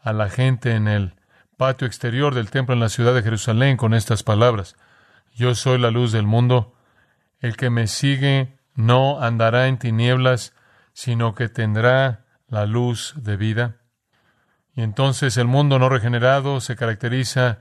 a 0.02 0.12
la 0.12 0.28
gente 0.28 0.72
en 0.72 0.88
el 0.88 1.14
patio 1.56 1.86
exterior 1.86 2.34
del 2.34 2.50
templo 2.50 2.74
en 2.74 2.80
la 2.80 2.88
ciudad 2.88 3.14
de 3.14 3.22
Jerusalén 3.22 3.76
con 3.76 3.94
estas 3.94 4.22
palabras. 4.22 4.76
Yo 5.34 5.54
soy 5.54 5.78
la 5.78 5.90
luz 5.90 6.12
del 6.12 6.26
mundo. 6.26 6.75
El 7.40 7.56
que 7.56 7.70
me 7.70 7.86
sigue 7.86 8.58
no 8.74 9.20
andará 9.20 9.68
en 9.68 9.78
tinieblas, 9.78 10.54
sino 10.92 11.34
que 11.34 11.48
tendrá 11.48 12.24
la 12.48 12.66
luz 12.66 13.14
de 13.16 13.36
vida. 13.36 13.76
Y 14.74 14.82
entonces 14.82 15.36
el 15.36 15.46
mundo 15.46 15.78
no 15.78 15.88
regenerado 15.88 16.60
se 16.60 16.76
caracteriza 16.76 17.60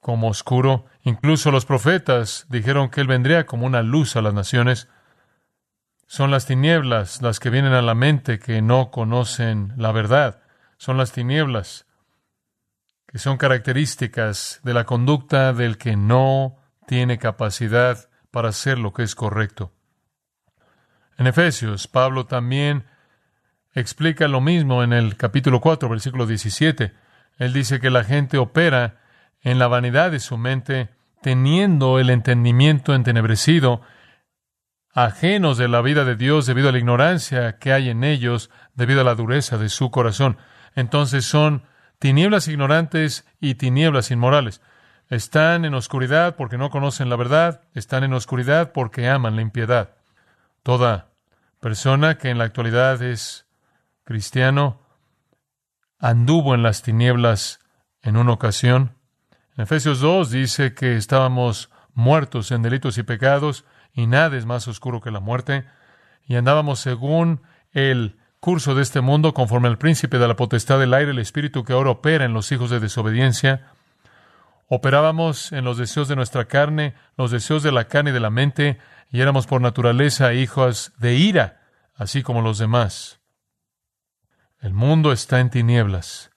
como 0.00 0.28
oscuro. 0.28 0.86
Incluso 1.02 1.50
los 1.50 1.66
profetas 1.66 2.46
dijeron 2.48 2.88
que 2.88 3.00
Él 3.00 3.06
vendría 3.06 3.46
como 3.46 3.66
una 3.66 3.82
luz 3.82 4.16
a 4.16 4.22
las 4.22 4.34
naciones. 4.34 4.88
Son 6.06 6.30
las 6.30 6.46
tinieblas 6.46 7.22
las 7.22 7.38
que 7.40 7.50
vienen 7.50 7.72
a 7.72 7.82
la 7.82 7.94
mente 7.94 8.38
que 8.38 8.62
no 8.62 8.90
conocen 8.90 9.74
la 9.76 9.92
verdad. 9.92 10.42
Son 10.78 10.96
las 10.96 11.12
tinieblas 11.12 11.86
que 13.06 13.18
son 13.18 13.38
características 13.38 14.60
de 14.62 14.72
la 14.72 14.84
conducta 14.84 15.52
del 15.52 15.78
que 15.78 15.96
no 15.96 16.59
tiene 16.90 17.18
capacidad 17.18 18.10
para 18.32 18.48
hacer 18.48 18.76
lo 18.76 18.92
que 18.92 19.04
es 19.04 19.14
correcto. 19.14 19.72
En 21.18 21.28
Efesios, 21.28 21.86
Pablo 21.86 22.26
también 22.26 22.84
explica 23.74 24.26
lo 24.26 24.40
mismo 24.40 24.82
en 24.82 24.92
el 24.92 25.16
capítulo 25.16 25.60
4, 25.60 25.88
versículo 25.88 26.26
17. 26.26 26.92
Él 27.38 27.52
dice 27.52 27.78
que 27.78 27.90
la 27.90 28.02
gente 28.02 28.38
opera 28.38 29.02
en 29.40 29.60
la 29.60 29.68
vanidad 29.68 30.10
de 30.10 30.18
su 30.18 30.36
mente, 30.36 30.88
teniendo 31.22 32.00
el 32.00 32.10
entendimiento 32.10 32.92
entenebrecido, 32.92 33.82
ajenos 34.92 35.58
de 35.58 35.68
la 35.68 35.82
vida 35.82 36.04
de 36.04 36.16
Dios 36.16 36.44
debido 36.44 36.70
a 36.70 36.72
la 36.72 36.78
ignorancia 36.78 37.58
que 37.58 37.72
hay 37.72 37.88
en 37.88 38.02
ellos, 38.02 38.50
debido 38.74 39.02
a 39.02 39.04
la 39.04 39.14
dureza 39.14 39.58
de 39.58 39.68
su 39.68 39.92
corazón. 39.92 40.38
Entonces 40.74 41.24
son 41.24 41.62
tinieblas 42.00 42.48
ignorantes 42.48 43.28
y 43.38 43.54
tinieblas 43.54 44.10
inmorales. 44.10 44.60
Están 45.10 45.64
en 45.64 45.74
oscuridad 45.74 46.36
porque 46.36 46.56
no 46.56 46.70
conocen 46.70 47.10
la 47.10 47.16
verdad, 47.16 47.62
están 47.74 48.04
en 48.04 48.14
oscuridad 48.14 48.72
porque 48.72 49.08
aman 49.08 49.34
la 49.34 49.42
impiedad. 49.42 49.96
Toda 50.62 51.10
persona 51.58 52.16
que 52.16 52.30
en 52.30 52.38
la 52.38 52.44
actualidad 52.44 53.02
es 53.02 53.46
cristiano 54.04 54.80
anduvo 55.98 56.54
en 56.54 56.62
las 56.62 56.82
tinieblas 56.82 57.58
en 58.02 58.16
una 58.16 58.32
ocasión. 58.32 58.96
En 59.56 59.64
Efesios 59.64 59.98
2 59.98 60.30
dice 60.30 60.74
que 60.74 60.96
estábamos 60.96 61.70
muertos 61.92 62.52
en 62.52 62.62
delitos 62.62 62.96
y 62.96 63.02
pecados 63.02 63.64
y 63.92 64.06
nada 64.06 64.36
es 64.36 64.46
más 64.46 64.68
oscuro 64.68 65.00
que 65.00 65.10
la 65.10 65.20
muerte 65.20 65.66
y 66.24 66.36
andábamos 66.36 66.78
según 66.78 67.42
el 67.72 68.16
curso 68.38 68.76
de 68.76 68.82
este 68.82 69.00
mundo 69.00 69.34
conforme 69.34 69.66
al 69.66 69.76
príncipe 69.76 70.20
de 70.20 70.28
la 70.28 70.36
potestad 70.36 70.78
del 70.78 70.94
aire, 70.94 71.10
el 71.10 71.18
espíritu 71.18 71.64
que 71.64 71.72
ahora 71.72 71.90
opera 71.90 72.24
en 72.24 72.32
los 72.32 72.52
hijos 72.52 72.70
de 72.70 72.78
desobediencia. 72.78 73.72
Operábamos 74.72 75.50
en 75.50 75.64
los 75.64 75.78
deseos 75.78 76.06
de 76.06 76.14
nuestra 76.14 76.44
carne, 76.44 76.94
los 77.16 77.32
deseos 77.32 77.64
de 77.64 77.72
la 77.72 77.88
carne 77.88 78.10
y 78.10 78.12
de 78.12 78.20
la 78.20 78.30
mente, 78.30 78.78
y 79.10 79.20
éramos 79.20 79.48
por 79.48 79.60
naturaleza 79.60 80.32
hijos 80.32 80.92
de 80.96 81.16
ira, 81.16 81.60
así 81.96 82.22
como 82.22 82.40
los 82.40 82.58
demás. 82.58 83.18
El 84.60 84.72
mundo 84.72 85.10
está 85.10 85.40
en 85.40 85.50
tinieblas. 85.50 86.30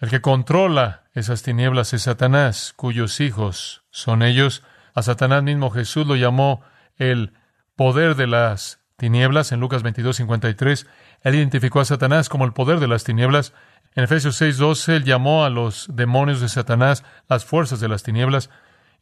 El 0.00 0.08
que 0.08 0.20
controla 0.20 1.02
esas 1.12 1.42
tinieblas 1.42 1.92
es 1.94 2.02
Satanás, 2.02 2.74
cuyos 2.76 3.18
hijos 3.18 3.82
son 3.90 4.22
ellos. 4.22 4.62
A 4.94 5.02
Satanás 5.02 5.42
mismo 5.42 5.70
Jesús 5.70 6.06
lo 6.06 6.14
llamó 6.14 6.62
el 6.94 7.32
poder 7.74 8.14
de 8.14 8.28
las 8.28 8.84
tinieblas 8.96 9.50
en 9.50 9.58
Lucas 9.58 9.82
22, 9.82 10.14
53. 10.14 10.86
Él 11.22 11.34
identificó 11.34 11.80
a 11.80 11.84
Satanás 11.84 12.28
como 12.28 12.44
el 12.44 12.52
poder 12.52 12.78
de 12.78 12.86
las 12.86 13.02
tinieblas. 13.02 13.52
En 13.96 14.04
Efesios 14.04 14.36
6, 14.36 14.56
12, 14.56 14.96
él 14.96 15.04
llamó 15.04 15.44
a 15.44 15.50
los 15.50 15.88
demonios 15.92 16.40
de 16.40 16.48
Satanás 16.48 17.04
las 17.28 17.44
fuerzas 17.44 17.80
de 17.80 17.88
las 17.88 18.04
tinieblas 18.04 18.48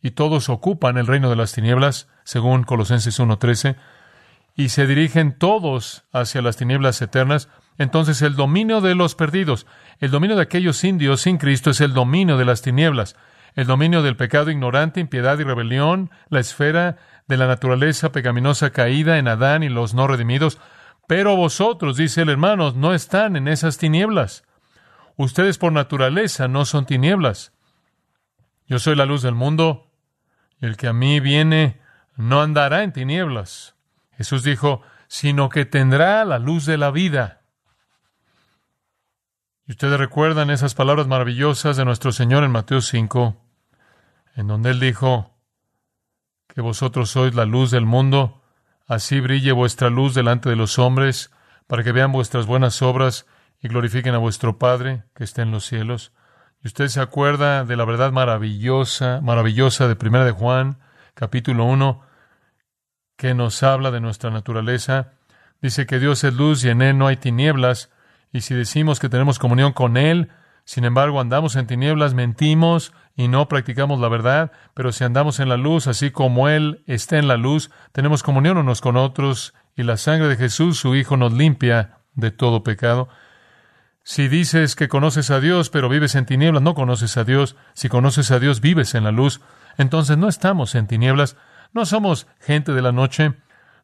y 0.02 0.12
todos 0.12 0.48
ocupan 0.48 0.96
el 0.96 1.06
reino 1.06 1.28
de 1.28 1.36
las 1.36 1.52
tinieblas, 1.52 2.08
según 2.24 2.64
Colosenses 2.64 3.20
1.13, 3.20 3.76
y 4.56 4.70
se 4.70 4.86
dirigen 4.86 5.36
todos 5.36 6.04
hacia 6.12 6.40
las 6.40 6.56
tinieblas 6.56 7.02
eternas. 7.02 7.50
Entonces 7.76 8.22
el 8.22 8.34
dominio 8.34 8.80
de 8.80 8.94
los 8.94 9.14
perdidos, 9.14 9.66
el 10.00 10.10
dominio 10.10 10.36
de 10.36 10.42
aquellos 10.42 10.82
indios 10.84 11.20
sin 11.20 11.36
Cristo 11.36 11.70
es 11.70 11.80
el 11.82 11.92
dominio 11.92 12.38
de 12.38 12.46
las 12.46 12.62
tinieblas, 12.62 13.14
el 13.54 13.66
dominio 13.66 14.02
del 14.02 14.16
pecado 14.16 14.50
ignorante, 14.50 15.00
impiedad 15.00 15.38
y 15.38 15.44
rebelión, 15.44 16.10
la 16.30 16.40
esfera 16.40 16.96
de 17.26 17.36
la 17.36 17.46
naturaleza 17.46 18.10
pecaminosa 18.10 18.70
caída 18.70 19.18
en 19.18 19.28
Adán 19.28 19.62
y 19.62 19.68
los 19.68 19.92
no 19.92 20.06
redimidos. 20.06 20.58
Pero 21.06 21.36
vosotros, 21.36 21.96
dice 21.96 22.22
el 22.22 22.30
hermano, 22.30 22.72
no 22.72 22.94
están 22.94 23.36
en 23.36 23.48
esas 23.48 23.76
tinieblas. 23.76 24.44
Ustedes 25.18 25.58
por 25.58 25.72
naturaleza 25.72 26.46
no 26.46 26.64
son 26.64 26.86
tinieblas. 26.86 27.52
Yo 28.68 28.78
soy 28.78 28.94
la 28.94 29.04
luz 29.04 29.20
del 29.20 29.34
mundo, 29.34 29.90
y 30.60 30.66
el 30.66 30.76
que 30.76 30.86
a 30.86 30.92
mí 30.92 31.18
viene 31.18 31.80
no 32.16 32.40
andará 32.40 32.84
en 32.84 32.92
tinieblas. 32.92 33.74
Jesús 34.16 34.44
dijo, 34.44 34.80
sino 35.08 35.48
que 35.48 35.64
tendrá 35.64 36.24
la 36.24 36.38
luz 36.38 36.66
de 36.66 36.78
la 36.78 36.92
vida. 36.92 37.42
Y 39.66 39.72
ustedes 39.72 39.98
recuerdan 39.98 40.50
esas 40.50 40.76
palabras 40.76 41.08
maravillosas 41.08 41.76
de 41.76 41.84
nuestro 41.84 42.12
Señor 42.12 42.44
en 42.44 42.52
Mateo 42.52 42.80
5, 42.80 43.44
en 44.36 44.46
donde 44.46 44.70
Él 44.70 44.78
dijo, 44.78 45.36
que 46.46 46.60
vosotros 46.60 47.10
sois 47.10 47.34
la 47.34 47.44
luz 47.44 47.72
del 47.72 47.86
mundo, 47.86 48.40
así 48.86 49.18
brille 49.18 49.50
vuestra 49.50 49.90
luz 49.90 50.14
delante 50.14 50.48
de 50.48 50.54
los 50.56 50.78
hombres, 50.78 51.32
para 51.66 51.82
que 51.82 51.90
vean 51.90 52.12
vuestras 52.12 52.46
buenas 52.46 52.82
obras 52.82 53.26
y 53.60 53.68
glorifiquen 53.68 54.14
a 54.14 54.18
vuestro 54.18 54.58
Padre 54.58 55.04
que 55.14 55.24
está 55.24 55.42
en 55.42 55.50
los 55.50 55.66
cielos. 55.66 56.12
Y 56.62 56.68
usted 56.68 56.88
se 56.88 57.00
acuerda 57.00 57.64
de 57.64 57.76
la 57.76 57.84
verdad 57.84 58.12
maravillosa, 58.12 59.20
maravillosa 59.22 59.88
de 59.88 59.96
Primera 59.96 60.24
de 60.24 60.32
Juan, 60.32 60.78
capítulo 61.14 61.64
1, 61.64 62.02
que 63.16 63.34
nos 63.34 63.62
habla 63.62 63.90
de 63.90 64.00
nuestra 64.00 64.30
naturaleza. 64.30 65.12
Dice 65.60 65.86
que 65.86 65.98
Dios 65.98 66.22
es 66.24 66.34
luz 66.34 66.64
y 66.64 66.68
en 66.68 66.82
Él 66.82 66.98
no 66.98 67.06
hay 67.06 67.16
tinieblas, 67.16 67.90
y 68.32 68.42
si 68.42 68.54
decimos 68.54 69.00
que 69.00 69.08
tenemos 69.08 69.38
comunión 69.38 69.72
con 69.72 69.96
Él, 69.96 70.30
sin 70.64 70.84
embargo 70.84 71.20
andamos 71.20 71.56
en 71.56 71.66
tinieblas, 71.66 72.14
mentimos 72.14 72.92
y 73.16 73.26
no 73.28 73.48
practicamos 73.48 74.00
la 74.00 74.08
verdad, 74.08 74.52
pero 74.74 74.92
si 74.92 75.02
andamos 75.02 75.40
en 75.40 75.48
la 75.48 75.56
luz, 75.56 75.86
así 75.86 76.10
como 76.10 76.48
Él 76.48 76.84
está 76.86 77.18
en 77.18 77.26
la 77.26 77.36
luz, 77.36 77.70
tenemos 77.92 78.22
comunión 78.22 78.58
unos 78.58 78.80
con 78.80 78.96
otros, 78.96 79.54
y 79.74 79.82
la 79.82 79.96
sangre 79.96 80.28
de 80.28 80.36
Jesús, 80.36 80.78
su 80.78 80.94
Hijo, 80.94 81.16
nos 81.16 81.32
limpia 81.32 82.00
de 82.14 82.30
todo 82.32 82.62
pecado. 82.64 83.08
Si 84.08 84.26
dices 84.26 84.74
que 84.74 84.88
conoces 84.88 85.30
a 85.30 85.38
Dios, 85.38 85.68
pero 85.68 85.90
vives 85.90 86.14
en 86.14 86.24
tinieblas, 86.24 86.62
no 86.62 86.74
conoces 86.74 87.18
a 87.18 87.24
Dios. 87.24 87.56
Si 87.74 87.90
conoces 87.90 88.30
a 88.30 88.38
Dios, 88.38 88.62
vives 88.62 88.94
en 88.94 89.04
la 89.04 89.12
luz. 89.12 89.42
Entonces 89.76 90.16
no 90.16 90.28
estamos 90.28 90.74
en 90.76 90.86
tinieblas. 90.86 91.36
No 91.74 91.84
somos 91.84 92.26
gente 92.40 92.72
de 92.72 92.80
la 92.80 92.90
noche. 92.90 93.34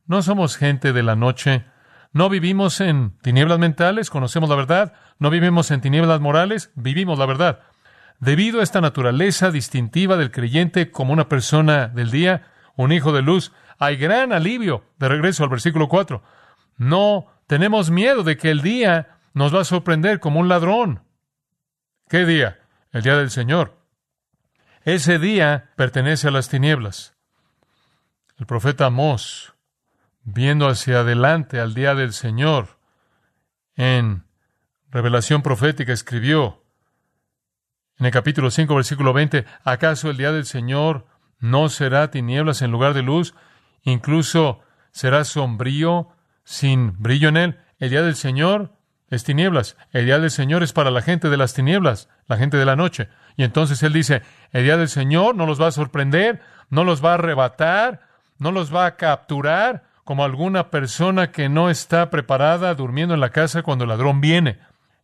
No 0.06 0.22
somos 0.22 0.56
gente 0.56 0.94
de 0.94 1.02
la 1.02 1.14
noche. 1.14 1.66
No 2.14 2.30
vivimos 2.30 2.80
en 2.80 3.18
tinieblas 3.18 3.58
mentales, 3.58 4.08
conocemos 4.08 4.48
la 4.48 4.56
verdad. 4.56 4.94
No 5.18 5.28
vivimos 5.28 5.70
en 5.70 5.82
tinieblas 5.82 6.22
morales, 6.22 6.70
vivimos 6.74 7.18
la 7.18 7.26
verdad. 7.26 7.60
Debido 8.18 8.60
a 8.60 8.62
esta 8.62 8.80
naturaleza 8.80 9.50
distintiva 9.50 10.16
del 10.16 10.30
creyente 10.30 10.90
como 10.90 11.12
una 11.12 11.28
persona 11.28 11.88
del 11.88 12.10
día, 12.10 12.46
un 12.76 12.92
hijo 12.92 13.12
de 13.12 13.20
luz, 13.20 13.52
hay 13.78 13.98
gran 13.98 14.32
alivio. 14.32 14.86
De 14.98 15.06
regreso 15.06 15.44
al 15.44 15.50
versículo 15.50 15.90
4. 15.90 16.22
No 16.78 17.26
tenemos 17.46 17.90
miedo 17.90 18.22
de 18.22 18.38
que 18.38 18.50
el 18.50 18.62
día 18.62 19.13
nos 19.34 19.54
va 19.54 19.60
a 19.60 19.64
sorprender 19.64 20.20
como 20.20 20.40
un 20.40 20.48
ladrón. 20.48 21.02
¿Qué 22.08 22.24
día? 22.24 22.60
El 22.92 23.02
día 23.02 23.16
del 23.16 23.30
Señor. 23.30 23.76
Ese 24.84 25.18
día 25.18 25.72
pertenece 25.76 26.28
a 26.28 26.30
las 26.30 26.48
tinieblas. 26.48 27.16
El 28.38 28.46
profeta 28.46 28.86
Amós, 28.86 29.54
viendo 30.22 30.68
hacia 30.68 31.00
adelante 31.00 31.60
al 31.60 31.74
día 31.74 31.94
del 31.94 32.12
Señor, 32.12 32.78
en 33.76 34.24
revelación 34.90 35.42
profética 35.42 35.92
escribió, 35.92 36.62
en 37.98 38.06
el 38.06 38.12
capítulo 38.12 38.50
5, 38.50 38.74
versículo 38.74 39.12
20, 39.12 39.44
¿acaso 39.64 40.10
el 40.10 40.16
día 40.16 40.32
del 40.32 40.46
Señor 40.46 41.06
no 41.38 41.68
será 41.68 42.10
tinieblas 42.10 42.60
en 42.62 42.72
lugar 42.72 42.92
de 42.92 43.02
luz? 43.02 43.34
Incluso 43.82 44.60
será 44.90 45.24
sombrío 45.24 46.08
sin 46.44 47.00
brillo 47.00 47.28
en 47.28 47.36
él. 47.36 47.60
El 47.78 47.90
día 47.90 48.02
del 48.02 48.16
Señor 48.16 48.76
es 49.10 49.24
tinieblas. 49.24 49.76
El 49.92 50.06
día 50.06 50.18
del 50.18 50.30
Señor 50.30 50.62
es 50.62 50.72
para 50.72 50.90
la 50.90 51.02
gente 51.02 51.28
de 51.28 51.36
las 51.36 51.54
tinieblas, 51.54 52.08
la 52.26 52.36
gente 52.36 52.56
de 52.56 52.64
la 52.64 52.76
noche. 52.76 53.08
Y 53.36 53.44
entonces 53.44 53.82
él 53.82 53.92
dice, 53.92 54.22
el 54.52 54.64
día 54.64 54.76
del 54.76 54.88
Señor 54.88 55.34
no 55.34 55.46
los 55.46 55.60
va 55.60 55.68
a 55.68 55.72
sorprender, 55.72 56.40
no 56.70 56.84
los 56.84 57.04
va 57.04 57.12
a 57.12 57.14
arrebatar, 57.14 58.00
no 58.38 58.52
los 58.52 58.74
va 58.74 58.86
a 58.86 58.96
capturar 58.96 59.84
como 60.04 60.24
alguna 60.24 60.70
persona 60.70 61.32
que 61.32 61.48
no 61.48 61.70
está 61.70 62.10
preparada 62.10 62.74
durmiendo 62.74 63.14
en 63.14 63.20
la 63.20 63.30
casa 63.30 63.62
cuando 63.62 63.84
el 63.84 63.90
ladrón 63.90 64.20
viene. 64.20 64.58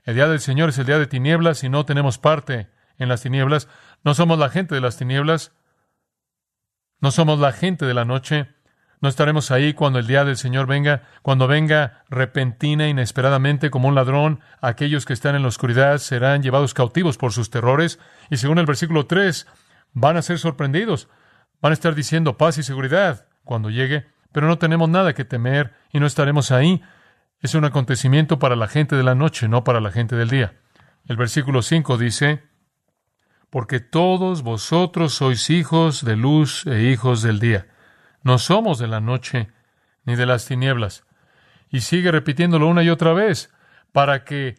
El 0.04 0.14
día 0.14 0.28
del 0.28 0.40
Señor 0.40 0.70
es 0.70 0.78
el 0.78 0.86
día 0.86 0.98
de 0.98 1.06
tinieblas 1.06 1.64
y 1.64 1.68
no 1.68 1.84
tenemos 1.84 2.18
parte 2.18 2.68
en 2.98 3.08
las 3.08 3.22
tinieblas. 3.22 3.68
No 4.04 4.14
somos 4.14 4.38
la 4.38 4.48
gente 4.48 4.74
de 4.74 4.80
las 4.80 4.96
tinieblas. 4.96 5.52
No 7.00 7.10
somos 7.10 7.38
la 7.38 7.52
gente 7.52 7.86
de 7.86 7.94
la 7.94 8.04
noche. 8.04 8.48
No 9.00 9.08
estaremos 9.08 9.50
ahí 9.50 9.72
cuando 9.72 9.98
el 9.98 10.06
día 10.06 10.24
del 10.24 10.36
Señor 10.36 10.66
venga, 10.66 11.04
cuando 11.22 11.46
venga 11.46 12.04
repentina, 12.10 12.86
inesperadamente, 12.86 13.70
como 13.70 13.88
un 13.88 13.94
ladrón. 13.94 14.40
Aquellos 14.60 15.06
que 15.06 15.14
están 15.14 15.34
en 15.34 15.42
la 15.42 15.48
oscuridad 15.48 15.96
serán 15.98 16.42
llevados 16.42 16.74
cautivos 16.74 17.16
por 17.16 17.32
sus 17.32 17.48
terrores. 17.48 17.98
Y 18.28 18.36
según 18.36 18.58
el 18.58 18.66
versículo 18.66 19.06
3, 19.06 19.46
van 19.94 20.18
a 20.18 20.22
ser 20.22 20.38
sorprendidos. 20.38 21.08
Van 21.62 21.72
a 21.72 21.74
estar 21.74 21.94
diciendo 21.94 22.36
paz 22.36 22.58
y 22.58 22.62
seguridad 22.62 23.26
cuando 23.42 23.70
llegue. 23.70 24.06
Pero 24.32 24.46
no 24.48 24.58
tenemos 24.58 24.88
nada 24.90 25.14
que 25.14 25.24
temer 25.24 25.72
y 25.92 25.98
no 25.98 26.06
estaremos 26.06 26.50
ahí. 26.50 26.82
Es 27.40 27.54
un 27.54 27.64
acontecimiento 27.64 28.38
para 28.38 28.54
la 28.54 28.68
gente 28.68 28.96
de 28.96 29.02
la 29.02 29.14
noche, 29.14 29.48
no 29.48 29.64
para 29.64 29.80
la 29.80 29.92
gente 29.92 30.14
del 30.14 30.28
día. 30.28 30.60
El 31.06 31.16
versículo 31.16 31.62
5 31.62 31.96
dice, 31.96 32.42
porque 33.48 33.80
todos 33.80 34.42
vosotros 34.42 35.14
sois 35.14 35.48
hijos 35.48 36.04
de 36.04 36.16
luz 36.16 36.66
e 36.66 36.82
hijos 36.82 37.22
del 37.22 37.40
día. 37.40 37.66
No 38.22 38.38
somos 38.38 38.78
de 38.78 38.88
la 38.88 39.00
noche 39.00 39.48
ni 40.04 40.16
de 40.16 40.26
las 40.26 40.46
tinieblas. 40.46 41.04
Y 41.70 41.80
sigue 41.80 42.10
repitiéndolo 42.10 42.66
una 42.66 42.82
y 42.82 42.90
otra 42.90 43.12
vez, 43.12 43.50
para 43.92 44.24
que 44.24 44.56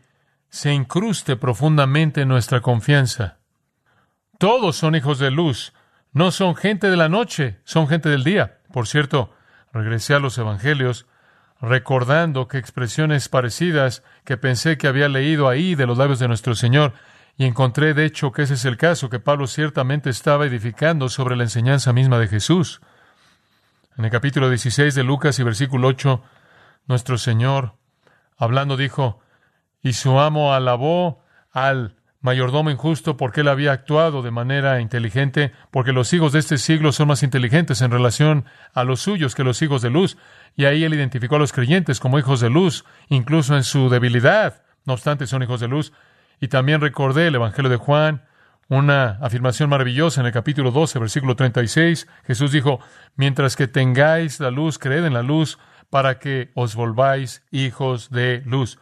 se 0.49 0.73
incruste 0.73 1.35
profundamente 1.35 2.25
nuestra 2.25 2.61
confianza. 2.61 3.37
Todos 4.37 4.75
son 4.75 4.95
hijos 4.95 5.19
de 5.19 5.31
luz, 5.31 5.73
no 6.13 6.31
son 6.31 6.55
gente 6.55 6.89
de 6.89 6.97
la 6.97 7.09
noche, 7.09 7.59
son 7.63 7.87
gente 7.87 8.09
del 8.09 8.23
día. 8.23 8.59
Por 8.73 8.87
cierto, 8.87 9.33
regresé 9.71 10.13
a 10.13 10.19
los 10.19 10.37
Evangelios 10.37 11.05
recordando 11.61 12.47
que 12.47 12.57
expresiones 12.57 13.29
parecidas 13.29 14.03
que 14.25 14.35
pensé 14.35 14.77
que 14.77 14.87
había 14.87 15.07
leído 15.07 15.47
ahí 15.47 15.75
de 15.75 15.85
los 15.85 15.97
labios 15.97 16.19
de 16.19 16.27
nuestro 16.27 16.55
Señor 16.55 16.93
y 17.37 17.45
encontré, 17.45 17.93
de 17.93 18.05
hecho, 18.05 18.31
que 18.31 18.41
ese 18.41 18.55
es 18.55 18.65
el 18.65 18.77
caso, 18.77 19.09
que 19.09 19.19
Pablo 19.19 19.47
ciertamente 19.47 20.09
estaba 20.09 20.45
edificando 20.45 21.07
sobre 21.07 21.35
la 21.35 21.43
enseñanza 21.43 21.93
misma 21.93 22.19
de 22.19 22.27
Jesús. 22.27 22.81
En 24.01 24.05
el 24.05 24.11
capítulo 24.11 24.49
16 24.49 24.95
de 24.95 25.03
Lucas 25.03 25.37
y 25.37 25.43
versículo 25.43 25.89
8, 25.89 26.23
nuestro 26.87 27.19
Señor, 27.19 27.75
hablando, 28.35 28.75
dijo, 28.75 29.19
y 29.83 29.93
su 29.93 30.19
amo 30.19 30.55
alabó 30.55 31.23
al 31.51 31.97
mayordomo 32.19 32.71
injusto 32.71 33.15
porque 33.15 33.41
él 33.41 33.47
había 33.47 33.73
actuado 33.73 34.23
de 34.23 34.31
manera 34.31 34.81
inteligente, 34.81 35.51
porque 35.69 35.91
los 35.91 36.11
hijos 36.13 36.31
de 36.31 36.39
este 36.39 36.57
siglo 36.57 36.93
son 36.93 37.09
más 37.09 37.21
inteligentes 37.21 37.83
en 37.83 37.91
relación 37.91 38.45
a 38.73 38.85
los 38.85 39.01
suyos 39.01 39.35
que 39.35 39.43
los 39.43 39.61
hijos 39.61 39.83
de 39.83 39.91
luz. 39.91 40.17
Y 40.55 40.65
ahí 40.65 40.83
él 40.83 40.95
identificó 40.95 41.35
a 41.35 41.39
los 41.39 41.53
creyentes 41.53 41.99
como 41.99 42.17
hijos 42.17 42.39
de 42.39 42.49
luz, 42.49 42.85
incluso 43.07 43.55
en 43.55 43.63
su 43.63 43.87
debilidad. 43.87 44.63
No 44.83 44.93
obstante, 44.93 45.27
son 45.27 45.43
hijos 45.43 45.59
de 45.59 45.67
luz. 45.67 45.93
Y 46.39 46.47
también 46.47 46.81
recordé 46.81 47.27
el 47.27 47.35
Evangelio 47.35 47.69
de 47.69 47.77
Juan, 47.77 48.23
una 48.71 49.17
afirmación 49.19 49.69
maravillosa 49.69 50.21
en 50.21 50.27
el 50.27 50.31
capítulo 50.31 50.71
12, 50.71 50.97
versículo 50.97 51.35
36. 51.35 52.07
Jesús 52.25 52.53
dijo, 52.53 52.79
mientras 53.17 53.57
que 53.57 53.67
tengáis 53.67 54.39
la 54.39 54.49
luz, 54.49 54.79
creed 54.79 55.03
en 55.03 55.13
la 55.13 55.23
luz, 55.23 55.59
para 55.89 56.19
que 56.19 56.51
os 56.53 56.73
volváis 56.73 57.45
hijos 57.51 58.11
de 58.11 58.41
luz. 58.45 58.79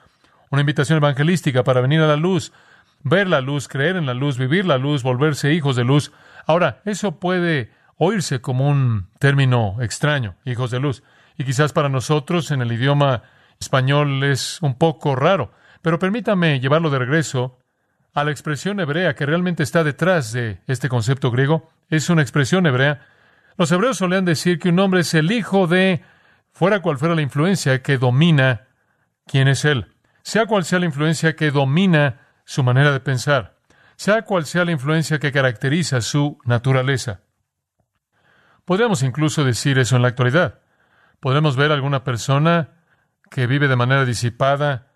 Una 0.51 0.61
invitación 0.61 0.97
evangelística 0.97 1.63
para 1.63 1.81
venir 1.81 2.01
a 2.01 2.07
la 2.07 2.17
luz, 2.17 2.53
ver 3.01 3.27
la 3.27 3.41
luz, 3.41 3.67
creer 3.67 3.95
en 3.95 4.05
la 4.05 4.13
luz, 4.13 4.37
vivir 4.37 4.67
la 4.67 4.77
luz, 4.77 5.01
volverse 5.01 5.53
hijos 5.53 5.75
de 5.75 5.85
luz. 5.85 6.11
Ahora, 6.45 6.83
eso 6.85 7.19
puede 7.19 7.71
oírse 7.97 8.41
como 8.41 8.69
un 8.69 9.09
término 9.17 9.77
extraño, 9.81 10.35
hijos 10.45 10.69
de 10.69 10.79
luz. 10.79 11.01
Y 11.35 11.45
quizás 11.45 11.73
para 11.73 11.89
nosotros 11.89 12.51
en 12.51 12.61
el 12.61 12.71
idioma 12.71 13.23
español 13.59 14.23
es 14.23 14.61
un 14.61 14.75
poco 14.75 15.15
raro, 15.15 15.51
pero 15.81 15.97
permítame 15.97 16.59
llevarlo 16.59 16.91
de 16.91 16.99
regreso 16.99 17.58
a 18.19 18.23
la 18.23 18.31
expresión 18.31 18.79
hebrea 18.79 19.15
que 19.15 19.25
realmente 19.25 19.63
está 19.63 19.83
detrás 19.83 20.31
de 20.33 20.61
este 20.67 20.89
concepto 20.89 21.31
griego. 21.31 21.69
Es 21.89 22.09
una 22.09 22.21
expresión 22.21 22.65
hebrea. 22.65 23.05
Los 23.57 23.71
hebreos 23.71 23.97
solían 23.97 24.25
decir 24.25 24.59
que 24.59 24.69
un 24.69 24.79
hombre 24.79 25.01
es 25.01 25.13
el 25.13 25.31
hijo 25.31 25.67
de, 25.67 26.03
fuera 26.51 26.81
cual 26.81 26.97
fuera 26.97 27.15
la 27.15 27.21
influencia 27.21 27.81
que 27.81 27.97
domina 27.97 28.67
quién 29.25 29.47
es 29.47 29.65
él, 29.65 29.93
sea 30.21 30.45
cual 30.45 30.65
sea 30.65 30.79
la 30.79 30.85
influencia 30.85 31.35
que 31.35 31.51
domina 31.51 32.21
su 32.45 32.63
manera 32.63 32.91
de 32.91 32.99
pensar, 32.99 33.57
sea 33.95 34.23
cual 34.23 34.45
sea 34.45 34.65
la 34.65 34.71
influencia 34.71 35.19
que 35.19 35.31
caracteriza 35.31 36.01
su 36.01 36.37
naturaleza. 36.45 37.21
Podríamos 38.65 39.03
incluso 39.03 39.43
decir 39.43 39.79
eso 39.79 39.95
en 39.95 40.03
la 40.03 40.09
actualidad. 40.09 40.61
Podremos 41.19 41.55
ver 41.55 41.71
a 41.71 41.75
alguna 41.75 42.03
persona 42.03 42.69
que 43.29 43.47
vive 43.47 43.67
de 43.67 43.75
manera 43.75 44.05
disipada, 44.05 44.88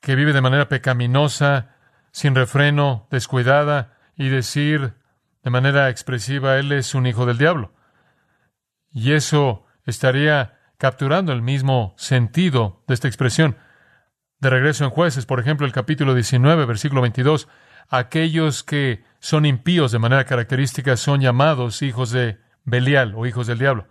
que 0.00 0.14
vive 0.14 0.32
de 0.32 0.40
manera 0.40 0.68
pecaminosa, 0.68 1.74
sin 2.12 2.34
refreno, 2.34 3.06
descuidada, 3.10 3.98
y 4.16 4.28
decir 4.28 4.94
de 5.44 5.50
manera 5.50 5.88
expresiva, 5.88 6.58
Él 6.58 6.72
es 6.72 6.94
un 6.94 7.06
hijo 7.06 7.24
del 7.24 7.38
diablo. 7.38 7.72
Y 8.90 9.12
eso 9.12 9.64
estaría 9.84 10.58
capturando 10.76 11.32
el 11.32 11.40
mismo 11.40 11.94
sentido 11.96 12.82
de 12.88 12.94
esta 12.94 13.08
expresión. 13.08 13.56
De 14.40 14.50
regreso 14.50 14.84
en 14.84 14.90
jueces, 14.90 15.24
por 15.24 15.40
ejemplo, 15.40 15.66
el 15.66 15.72
capítulo 15.72 16.14
19, 16.14 16.66
versículo 16.66 17.00
22, 17.02 17.48
aquellos 17.88 18.62
que 18.62 19.04
son 19.20 19.46
impíos 19.46 19.92
de 19.92 19.98
manera 19.98 20.24
característica 20.24 20.96
son 20.96 21.20
llamados 21.20 21.82
hijos 21.82 22.10
de 22.10 22.38
Belial 22.64 23.14
o 23.14 23.26
hijos 23.26 23.46
del 23.46 23.58
diablo. 23.58 23.86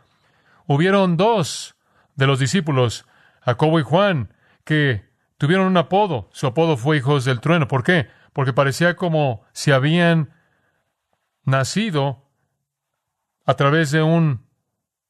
Hubieron 0.67 1.17
dos 1.17 1.75
de 2.15 2.27
los 2.27 2.39
discípulos, 2.39 3.05
Jacobo 3.41 3.79
y 3.79 3.83
Juan, 3.83 4.33
que 4.63 5.06
tuvieron 5.37 5.67
un 5.67 5.77
apodo. 5.77 6.29
Su 6.31 6.47
apodo 6.47 6.77
fue 6.77 6.97
hijos 6.97 7.25
del 7.25 7.39
trueno. 7.39 7.67
¿Por 7.67 7.83
qué? 7.83 8.07
Porque 8.33 8.53
parecía 8.53 8.95
como 8.95 9.43
si 9.53 9.71
habían 9.71 10.33
nacido 11.43 12.23
a 13.45 13.53
través 13.55 13.91
de 13.91 14.03
un 14.03 14.45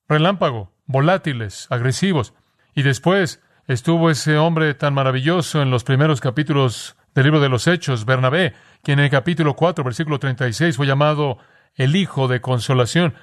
relámpago, 0.07 0.71
volátiles, 0.85 1.67
agresivos. 1.69 2.33
Y 2.75 2.83
después 2.83 3.41
estuvo 3.67 4.09
ese 4.09 4.37
hombre 4.37 4.73
tan 4.73 4.93
maravilloso 4.93 5.61
en 5.61 5.71
los 5.71 5.83
primeros 5.83 6.21
capítulos 6.21 6.95
del 7.15 7.25
libro 7.25 7.39
de 7.39 7.49
los 7.49 7.67
Hechos, 7.67 8.05
Bernabé, 8.05 8.53
quien 8.83 8.99
en 8.99 9.05
el 9.05 9.11
capítulo 9.11 9.55
4, 9.55 9.83
versículo 9.83 10.19
36 10.19 10.77
fue 10.77 10.85
llamado 10.85 11.39
el 11.75 11.95
Hijo 11.95 12.27
de 12.27 12.41
Consolación. 12.41 13.15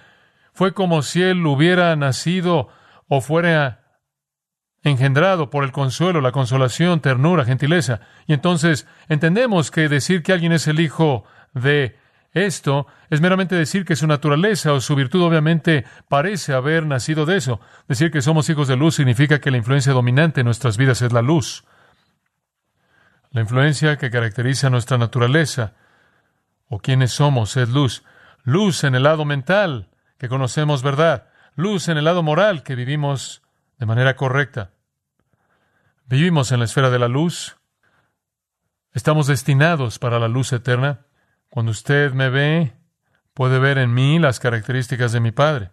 Fue 0.52 0.74
como 0.74 1.02
si 1.02 1.22
él 1.22 1.46
hubiera 1.46 1.94
nacido 1.96 2.68
o 3.08 3.20
fuera 3.20 3.83
engendrado 4.84 5.50
por 5.50 5.64
el 5.64 5.72
consuelo, 5.72 6.20
la 6.20 6.30
consolación, 6.30 7.00
ternura, 7.00 7.44
gentileza. 7.44 8.00
Y 8.26 8.34
entonces 8.34 8.86
entendemos 9.08 9.70
que 9.70 9.88
decir 9.88 10.22
que 10.22 10.32
alguien 10.32 10.52
es 10.52 10.68
el 10.68 10.78
hijo 10.78 11.24
de 11.54 11.96
esto 12.34 12.88
es 13.10 13.20
meramente 13.20 13.54
decir 13.54 13.84
que 13.84 13.94
su 13.94 14.08
naturaleza 14.08 14.72
o 14.72 14.80
su 14.80 14.96
virtud 14.96 15.22
obviamente 15.22 15.84
parece 16.08 16.52
haber 16.52 16.84
nacido 16.84 17.26
de 17.26 17.36
eso. 17.36 17.60
Decir 17.86 18.10
que 18.10 18.22
somos 18.22 18.50
hijos 18.50 18.66
de 18.66 18.76
luz 18.76 18.96
significa 18.96 19.40
que 19.40 19.52
la 19.52 19.56
influencia 19.56 19.92
dominante 19.92 20.40
en 20.40 20.46
nuestras 20.46 20.76
vidas 20.76 21.00
es 21.00 21.12
la 21.12 21.22
luz. 21.22 21.64
La 23.30 23.40
influencia 23.40 23.98
que 23.98 24.10
caracteriza 24.10 24.68
nuestra 24.68 24.98
naturaleza 24.98 25.74
o 26.68 26.80
quienes 26.80 27.12
somos 27.12 27.56
es 27.56 27.68
luz. 27.68 28.02
Luz 28.42 28.82
en 28.82 28.96
el 28.96 29.04
lado 29.04 29.24
mental, 29.24 29.88
que 30.18 30.28
conocemos 30.28 30.82
verdad. 30.82 31.28
Luz 31.54 31.88
en 31.88 31.98
el 31.98 32.04
lado 32.04 32.24
moral, 32.24 32.64
que 32.64 32.74
vivimos 32.74 33.42
de 33.78 33.86
manera 33.86 34.16
correcta. 34.16 34.73
Vivimos 36.14 36.52
en 36.52 36.60
la 36.60 36.66
esfera 36.66 36.90
de 36.90 37.00
la 37.00 37.08
luz. 37.08 37.56
Estamos 38.92 39.26
destinados 39.26 39.98
para 39.98 40.20
la 40.20 40.28
luz 40.28 40.52
eterna. 40.52 41.06
Cuando 41.48 41.72
usted 41.72 42.12
me 42.12 42.28
ve, 42.28 42.72
puede 43.32 43.58
ver 43.58 43.78
en 43.78 43.92
mí 43.92 44.20
las 44.20 44.38
características 44.38 45.10
de 45.10 45.18
mi 45.18 45.32
Padre. 45.32 45.72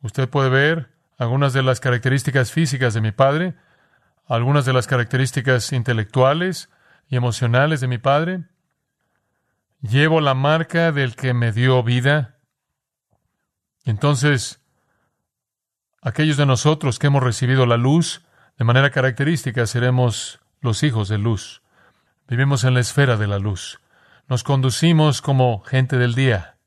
Usted 0.00 0.30
puede 0.30 0.48
ver 0.48 0.94
algunas 1.18 1.52
de 1.52 1.62
las 1.62 1.78
características 1.78 2.52
físicas 2.52 2.94
de 2.94 3.02
mi 3.02 3.12
Padre, 3.12 3.54
algunas 4.26 4.64
de 4.64 4.72
las 4.72 4.86
características 4.86 5.74
intelectuales 5.74 6.70
y 7.10 7.16
emocionales 7.16 7.82
de 7.82 7.88
mi 7.88 7.98
Padre. 7.98 8.44
Llevo 9.82 10.22
la 10.22 10.32
marca 10.32 10.90
del 10.90 11.16
que 11.16 11.34
me 11.34 11.52
dio 11.52 11.82
vida. 11.82 12.38
Entonces, 13.84 14.62
aquellos 16.00 16.38
de 16.38 16.46
nosotros 16.46 16.98
que 16.98 17.08
hemos 17.08 17.22
recibido 17.22 17.66
la 17.66 17.76
luz, 17.76 18.22
de 18.58 18.64
manera 18.64 18.90
característica 18.90 19.66
seremos 19.66 20.40
los 20.60 20.82
hijos 20.82 21.08
de 21.08 21.16
luz. 21.16 21.62
Vivimos 22.26 22.64
en 22.64 22.74
la 22.74 22.80
esfera 22.80 23.16
de 23.16 23.28
la 23.28 23.38
luz. 23.38 23.80
Nos 24.26 24.42
conducimos 24.42 25.22
como 25.22 25.60
gente 25.60 25.96
del 25.96 26.16
día. 26.16 26.58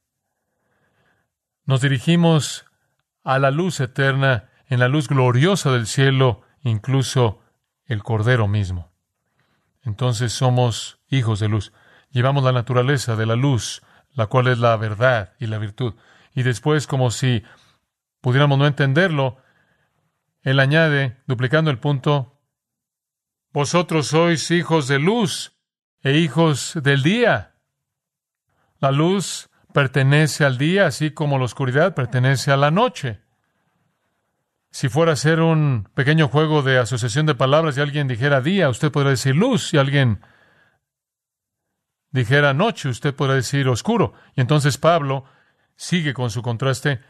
Nos 1.65 1.81
dirigimos 1.81 2.65
a 3.25 3.39
la 3.39 3.51
luz 3.51 3.81
eterna, 3.81 4.49
en 4.67 4.79
la 4.79 4.87
luz 4.87 5.09
gloriosa 5.09 5.71
del 5.71 5.85
cielo, 5.85 6.43
incluso 6.63 7.41
el 7.85 8.03
Cordero 8.03 8.47
mismo. 8.47 8.93
Entonces 9.83 10.31
somos 10.31 10.99
hijos 11.09 11.41
de 11.41 11.49
luz. 11.49 11.73
Llevamos 12.09 12.45
la 12.45 12.53
naturaleza 12.53 13.17
de 13.17 13.25
la 13.25 13.35
luz, 13.35 13.81
la 14.13 14.27
cual 14.27 14.47
es 14.47 14.59
la 14.59 14.77
verdad 14.77 15.33
y 15.39 15.47
la 15.47 15.57
virtud. 15.57 15.95
Y 16.33 16.43
después, 16.43 16.87
como 16.87 17.11
si 17.11 17.43
pudiéramos 18.21 18.57
no 18.57 18.65
entenderlo, 18.65 19.40
él 20.41 20.59
añade, 20.59 21.21
duplicando 21.27 21.69
el 21.71 21.79
punto, 21.79 22.39
vosotros 23.53 24.07
sois 24.07 24.49
hijos 24.51 24.87
de 24.87 24.99
luz 24.99 25.53
e 26.01 26.13
hijos 26.17 26.79
del 26.81 27.03
día. 27.03 27.55
La 28.79 28.91
luz 28.91 29.49
pertenece 29.73 30.45
al 30.45 30.57
día, 30.57 30.87
así 30.87 31.11
como 31.11 31.37
la 31.37 31.45
oscuridad 31.45 31.93
pertenece 31.93 32.51
a 32.51 32.57
la 32.57 32.71
noche. 32.71 33.21
Si 34.71 34.87
fuera 34.87 35.11
a 35.11 35.17
ser 35.17 35.41
un 35.41 35.89
pequeño 35.93 36.29
juego 36.29 36.63
de 36.63 36.77
asociación 36.77 37.25
de 37.25 37.35
palabras 37.35 37.77
y 37.77 37.81
alguien 37.81 38.07
dijera 38.07 38.41
día, 38.41 38.69
usted 38.69 38.91
podría 38.91 39.11
decir 39.11 39.35
luz. 39.35 39.67
Si 39.67 39.77
alguien 39.77 40.21
dijera 42.09 42.53
noche, 42.53 42.87
usted 42.87 43.13
podría 43.13 43.35
decir 43.35 43.67
oscuro. 43.67 44.13
Y 44.35 44.41
entonces 44.41 44.77
Pablo 44.77 45.25
sigue 45.75 46.13
con 46.13 46.29
su 46.29 46.41
contraste. 46.41 47.01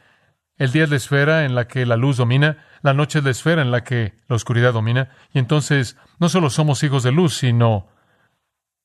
El 0.58 0.72
día 0.72 0.84
es 0.84 0.90
la 0.90 0.96
esfera 0.98 1.46
en 1.46 1.56
la 1.56 1.68
que 1.68 1.86
la 1.86 1.98
luz 1.98 2.18
domina, 2.18 2.66
la 2.82 2.94
noche 2.94 3.20
es 3.20 3.26
la 3.26 3.32
esfera 3.32 3.62
en 3.62 3.72
la 3.72 3.84
que 3.84 4.14
la 4.28 4.36
oscuridad 4.36 4.74
domina. 4.74 5.10
Y 5.34 5.40
entonces 5.40 5.98
no 6.20 6.30
solo 6.30 6.50
somos 6.50 6.84
hijos 6.84 7.04
de 7.04 7.12
luz, 7.12 7.36
sino, 7.36 7.88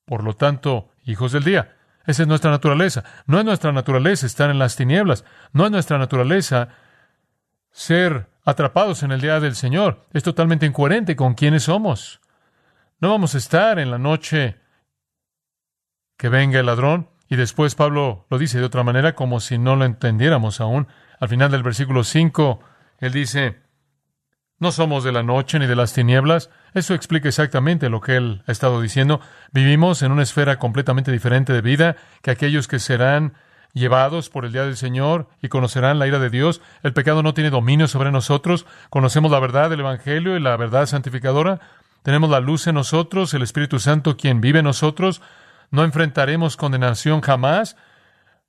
por 0.04 0.24
lo 0.24 0.34
tanto, 0.34 0.90
hijos 1.04 1.32
del 1.32 1.44
día. 1.44 1.76
Esa 2.06 2.22
es 2.22 2.28
nuestra 2.28 2.50
naturaleza. 2.50 3.04
No 3.26 3.38
es 3.38 3.44
nuestra 3.44 3.72
naturaleza 3.72 4.26
estar 4.26 4.48
en 4.50 4.58
las 4.58 4.76
tinieblas. 4.76 5.24
No 5.52 5.64
es 5.64 5.70
nuestra 5.70 5.98
naturaleza 5.98 6.68
ser 7.72 8.28
atrapados 8.44 9.02
en 9.02 9.12
el 9.12 9.20
día 9.20 9.40
del 9.40 9.56
Señor. 9.56 10.06
Es 10.12 10.22
totalmente 10.22 10.66
incoherente 10.66 11.16
con 11.16 11.34
quienes 11.34 11.64
somos. 11.64 12.20
No 13.00 13.10
vamos 13.10 13.34
a 13.34 13.38
estar 13.38 13.78
en 13.78 13.90
la 13.90 13.98
noche 13.98 14.56
que 16.16 16.28
venga 16.28 16.60
el 16.60 16.66
ladrón. 16.66 17.10
Y 17.28 17.36
después 17.36 17.74
Pablo 17.74 18.26
lo 18.30 18.38
dice 18.38 18.58
de 18.58 18.64
otra 18.64 18.82
manera, 18.82 19.14
como 19.14 19.40
si 19.40 19.58
no 19.58 19.76
lo 19.76 19.84
entendiéramos 19.84 20.60
aún. 20.60 20.88
Al 21.18 21.28
final 21.28 21.50
del 21.50 21.62
versículo 21.62 22.04
5, 22.04 22.60
él 22.98 23.12
dice, 23.12 23.56
no 24.58 24.72
somos 24.72 25.04
de 25.04 25.12
la 25.12 25.22
noche 25.22 25.58
ni 25.58 25.66
de 25.66 25.76
las 25.76 25.92
tinieblas. 25.92 26.50
Eso 26.72 26.94
explica 26.94 27.28
exactamente 27.28 27.90
lo 27.90 28.00
que 28.00 28.16
él 28.16 28.42
ha 28.46 28.52
estado 28.52 28.80
diciendo. 28.80 29.20
Vivimos 29.52 30.02
en 30.02 30.12
una 30.12 30.22
esfera 30.22 30.58
completamente 30.58 31.12
diferente 31.12 31.52
de 31.52 31.60
vida 31.60 31.96
que 32.22 32.30
aquellos 32.30 32.66
que 32.66 32.78
serán 32.78 33.34
llevados 33.74 34.30
por 34.30 34.46
el 34.46 34.52
día 34.52 34.64
del 34.64 34.78
Señor 34.78 35.28
y 35.42 35.48
conocerán 35.48 35.98
la 35.98 36.06
ira 36.06 36.18
de 36.18 36.30
Dios. 36.30 36.62
El 36.82 36.94
pecado 36.94 37.22
no 37.22 37.34
tiene 37.34 37.50
dominio 37.50 37.86
sobre 37.86 38.10
nosotros. 38.10 38.64
Conocemos 38.88 39.30
la 39.30 39.40
verdad 39.40 39.68
del 39.68 39.80
Evangelio 39.80 40.36
y 40.36 40.40
la 40.40 40.56
verdad 40.56 40.86
santificadora. 40.86 41.60
Tenemos 42.02 42.30
la 42.30 42.40
luz 42.40 42.66
en 42.66 42.76
nosotros, 42.76 43.34
el 43.34 43.42
Espíritu 43.42 43.78
Santo 43.78 44.16
quien 44.16 44.40
vive 44.40 44.60
en 44.60 44.64
nosotros. 44.64 45.20
No 45.70 45.84
enfrentaremos 45.84 46.56
condenación 46.56 47.20
jamás. 47.20 47.76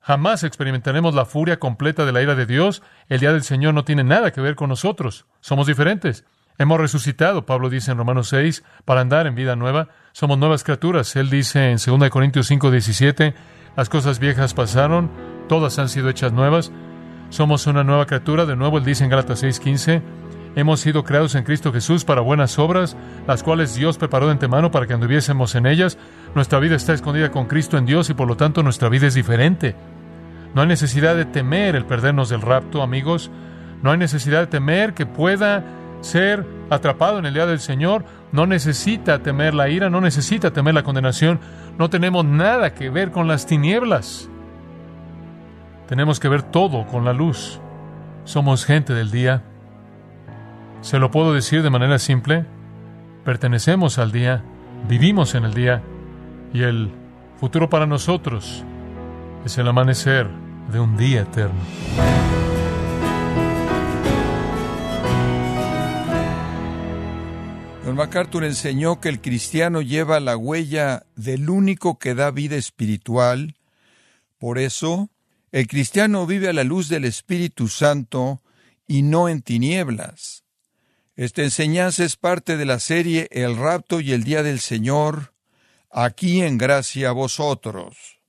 Jamás 0.00 0.44
experimentaremos 0.44 1.14
la 1.14 1.26
furia 1.26 1.58
completa 1.58 2.04
de 2.04 2.12
la 2.12 2.22
ira 2.22 2.34
de 2.34 2.46
Dios. 2.46 2.82
El 3.08 3.20
día 3.20 3.32
del 3.32 3.42
Señor 3.42 3.74
no 3.74 3.84
tiene 3.84 4.04
nada 4.04 4.32
que 4.32 4.40
ver 4.40 4.54
con 4.54 4.68
nosotros. 4.68 5.26
Somos 5.40 5.66
diferentes. 5.66 6.24
Hemos 6.58 6.80
resucitado, 6.80 7.46
Pablo 7.46 7.70
dice 7.70 7.92
en 7.92 7.98
Romanos 7.98 8.28
6, 8.30 8.64
para 8.84 9.00
andar 9.00 9.26
en 9.26 9.36
vida 9.36 9.54
nueva. 9.54 9.88
Somos 10.12 10.38
nuevas 10.38 10.64
criaturas. 10.64 11.14
Él 11.14 11.30
dice 11.30 11.70
en 11.70 11.78
2 11.78 12.10
Corintios 12.10 12.48
5, 12.48 12.70
17, 12.70 13.34
las 13.76 13.88
cosas 13.88 14.18
viejas 14.18 14.54
pasaron, 14.54 15.08
todas 15.48 15.78
han 15.78 15.88
sido 15.88 16.08
hechas 16.08 16.32
nuevas. 16.32 16.72
Somos 17.30 17.66
una 17.68 17.84
nueva 17.84 18.06
criatura, 18.06 18.44
de 18.44 18.56
nuevo 18.56 18.78
él 18.78 18.84
dice 18.84 19.04
en 19.04 19.10
Gálatas 19.10 19.42
6:15, 19.44 20.02
hemos 20.58 20.80
sido 20.80 21.04
creados 21.04 21.36
en 21.36 21.44
Cristo 21.44 21.72
Jesús 21.72 22.04
para 22.04 22.20
buenas 22.20 22.58
obras, 22.58 22.96
las 23.28 23.44
cuales 23.44 23.76
Dios 23.76 23.96
preparó 23.96 24.26
de 24.26 24.32
antemano 24.32 24.72
para 24.72 24.88
que 24.88 24.92
anduviésemos 24.92 25.54
en 25.54 25.66
ellas. 25.66 25.98
Nuestra 26.34 26.58
vida 26.58 26.74
está 26.74 26.94
escondida 26.94 27.30
con 27.30 27.46
Cristo 27.46 27.78
en 27.78 27.86
Dios 27.86 28.10
y 28.10 28.14
por 28.14 28.26
lo 28.26 28.36
tanto 28.36 28.64
nuestra 28.64 28.88
vida 28.88 29.06
es 29.06 29.14
diferente. 29.14 29.76
No 30.54 30.62
hay 30.62 30.68
necesidad 30.68 31.14
de 31.14 31.26
temer 31.26 31.76
el 31.76 31.84
perdernos 31.84 32.28
del 32.28 32.40
rapto, 32.40 32.82
amigos. 32.82 33.30
No 33.84 33.92
hay 33.92 33.98
necesidad 33.98 34.40
de 34.40 34.46
temer 34.48 34.94
que 34.94 35.06
pueda 35.06 35.62
ser 36.00 36.44
atrapado 36.70 37.20
en 37.20 37.26
el 37.26 37.34
día 37.34 37.46
del 37.46 37.60
Señor. 37.60 38.04
No 38.32 38.46
necesita 38.46 39.22
temer 39.22 39.54
la 39.54 39.68
ira, 39.68 39.90
no 39.90 40.00
necesita 40.00 40.52
temer 40.52 40.74
la 40.74 40.82
condenación. 40.82 41.38
No 41.78 41.88
tenemos 41.88 42.24
nada 42.24 42.74
que 42.74 42.90
ver 42.90 43.12
con 43.12 43.28
las 43.28 43.46
tinieblas. 43.46 44.28
Tenemos 45.86 46.18
que 46.18 46.28
ver 46.28 46.42
todo 46.42 46.84
con 46.88 47.04
la 47.04 47.12
luz. 47.12 47.60
Somos 48.24 48.64
gente 48.64 48.92
del 48.92 49.12
día. 49.12 49.44
Se 50.80 50.98
lo 50.98 51.10
puedo 51.10 51.32
decir 51.32 51.62
de 51.62 51.70
manera 51.70 51.98
simple. 51.98 52.46
Pertenecemos 53.24 53.98
al 53.98 54.12
día, 54.12 54.42
vivimos 54.88 55.34
en 55.34 55.44
el 55.44 55.54
día 55.54 55.82
y 56.52 56.62
el 56.62 56.90
futuro 57.38 57.68
para 57.68 57.86
nosotros 57.86 58.64
es 59.44 59.58
el 59.58 59.68
amanecer 59.68 60.28
de 60.72 60.80
un 60.80 60.96
día 60.96 61.22
eterno. 61.22 61.60
John 67.84 67.96
MacArthur 67.96 68.44
enseñó 68.44 69.00
que 69.00 69.08
el 69.08 69.20
cristiano 69.20 69.80
lleva 69.80 70.20
la 70.20 70.36
huella 70.36 71.06
del 71.16 71.48
único 71.48 71.98
que 71.98 72.14
da 72.14 72.30
vida 72.30 72.56
espiritual. 72.56 73.56
Por 74.38 74.58
eso, 74.58 75.08
el 75.52 75.66
cristiano 75.66 76.26
vive 76.26 76.48
a 76.48 76.52
la 76.52 76.64
luz 76.64 76.88
del 76.88 77.06
Espíritu 77.06 77.68
Santo 77.68 78.42
y 78.86 79.02
no 79.02 79.28
en 79.28 79.40
tinieblas. 79.40 80.44
Esta 81.18 81.42
enseñanza 81.42 82.04
es 82.04 82.14
parte 82.14 82.56
de 82.56 82.64
la 82.64 82.78
serie 82.78 83.26
El 83.32 83.56
rapto 83.56 83.98
y 83.98 84.12
el 84.12 84.22
día 84.22 84.44
del 84.44 84.60
Señor, 84.60 85.34
aquí 85.90 86.42
en 86.42 86.58
gracia 86.58 87.08
a 87.08 87.12
vosotros. 87.12 88.20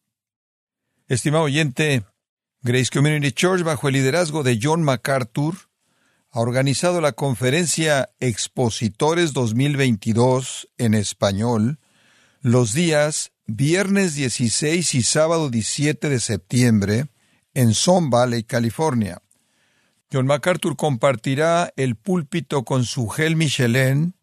Estimado 1.08 1.44
oyente, 1.44 2.04
Grace 2.64 2.90
Community 2.92 3.32
Church, 3.32 3.62
bajo 3.62 3.90
el 3.90 3.94
liderazgo 3.94 4.42
de 4.42 4.58
John 4.60 4.82
MacArthur, 4.82 5.54
ha 6.32 6.40
organizado 6.40 7.00
la 7.00 7.12
conferencia 7.12 8.10
Expositores 8.20 9.34
2022 9.34 10.70
en 10.80 10.96
español 10.96 11.78
los 12.42 12.74
días 12.74 13.34
viernes 13.46 14.16
16 14.16 14.96
y 14.96 15.04
sábado 15.04 15.52
17 15.52 16.10
de 16.10 16.20
septiembre 16.20 17.06
en 17.54 17.76
Son 17.76 18.10
Valley, 18.10 18.42
California. 18.42 19.22
John 20.12 20.26
MacArthur 20.26 20.76
compartirá 20.76 21.72
el 21.76 21.96
púlpito 21.96 22.64
con 22.64 22.84
su 22.84 23.08
gel 23.10 23.36
Michelin, 23.36 24.16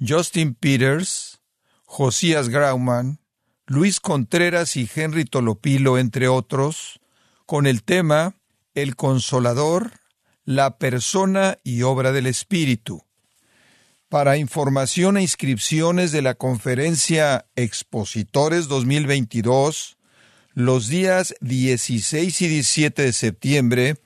Justin 0.00 0.54
Peters, 0.54 1.40
Josías 1.84 2.48
Grauman, 2.48 3.20
Luis 3.66 4.00
Contreras 4.00 4.76
y 4.76 4.88
Henry 4.94 5.26
Tolopilo, 5.26 5.98
entre 5.98 6.28
otros, 6.28 7.00
con 7.44 7.66
el 7.66 7.82
tema 7.82 8.36
El 8.74 8.96
Consolador, 8.96 9.92
la 10.44 10.78
persona 10.78 11.58
y 11.62 11.82
obra 11.82 12.12
del 12.12 12.26
Espíritu. 12.26 13.04
Para 14.08 14.38
información 14.38 15.18
e 15.18 15.22
inscripciones 15.22 16.10
de 16.10 16.22
la 16.22 16.36
conferencia 16.36 17.44
Expositores 17.54 18.66
2022, 18.68 19.98
los 20.54 20.88
días 20.88 21.34
16 21.42 22.40
y 22.40 22.48
17 22.48 23.02
de 23.02 23.12
septiembre, 23.12 23.96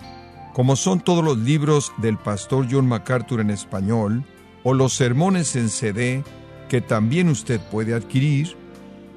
como 0.52 0.76
son 0.76 1.00
todos 1.00 1.24
los 1.24 1.38
libros 1.38 1.92
del 1.98 2.18
pastor 2.18 2.66
John 2.70 2.86
MacArthur 2.86 3.40
en 3.40 3.50
español, 3.50 4.24
o 4.62 4.74
los 4.74 4.92
sermones 4.92 5.56
en 5.56 5.70
CD 5.70 6.22
que 6.68 6.80
también 6.80 7.28
usted 7.28 7.60
puede 7.60 7.94
adquirir, 7.94 8.56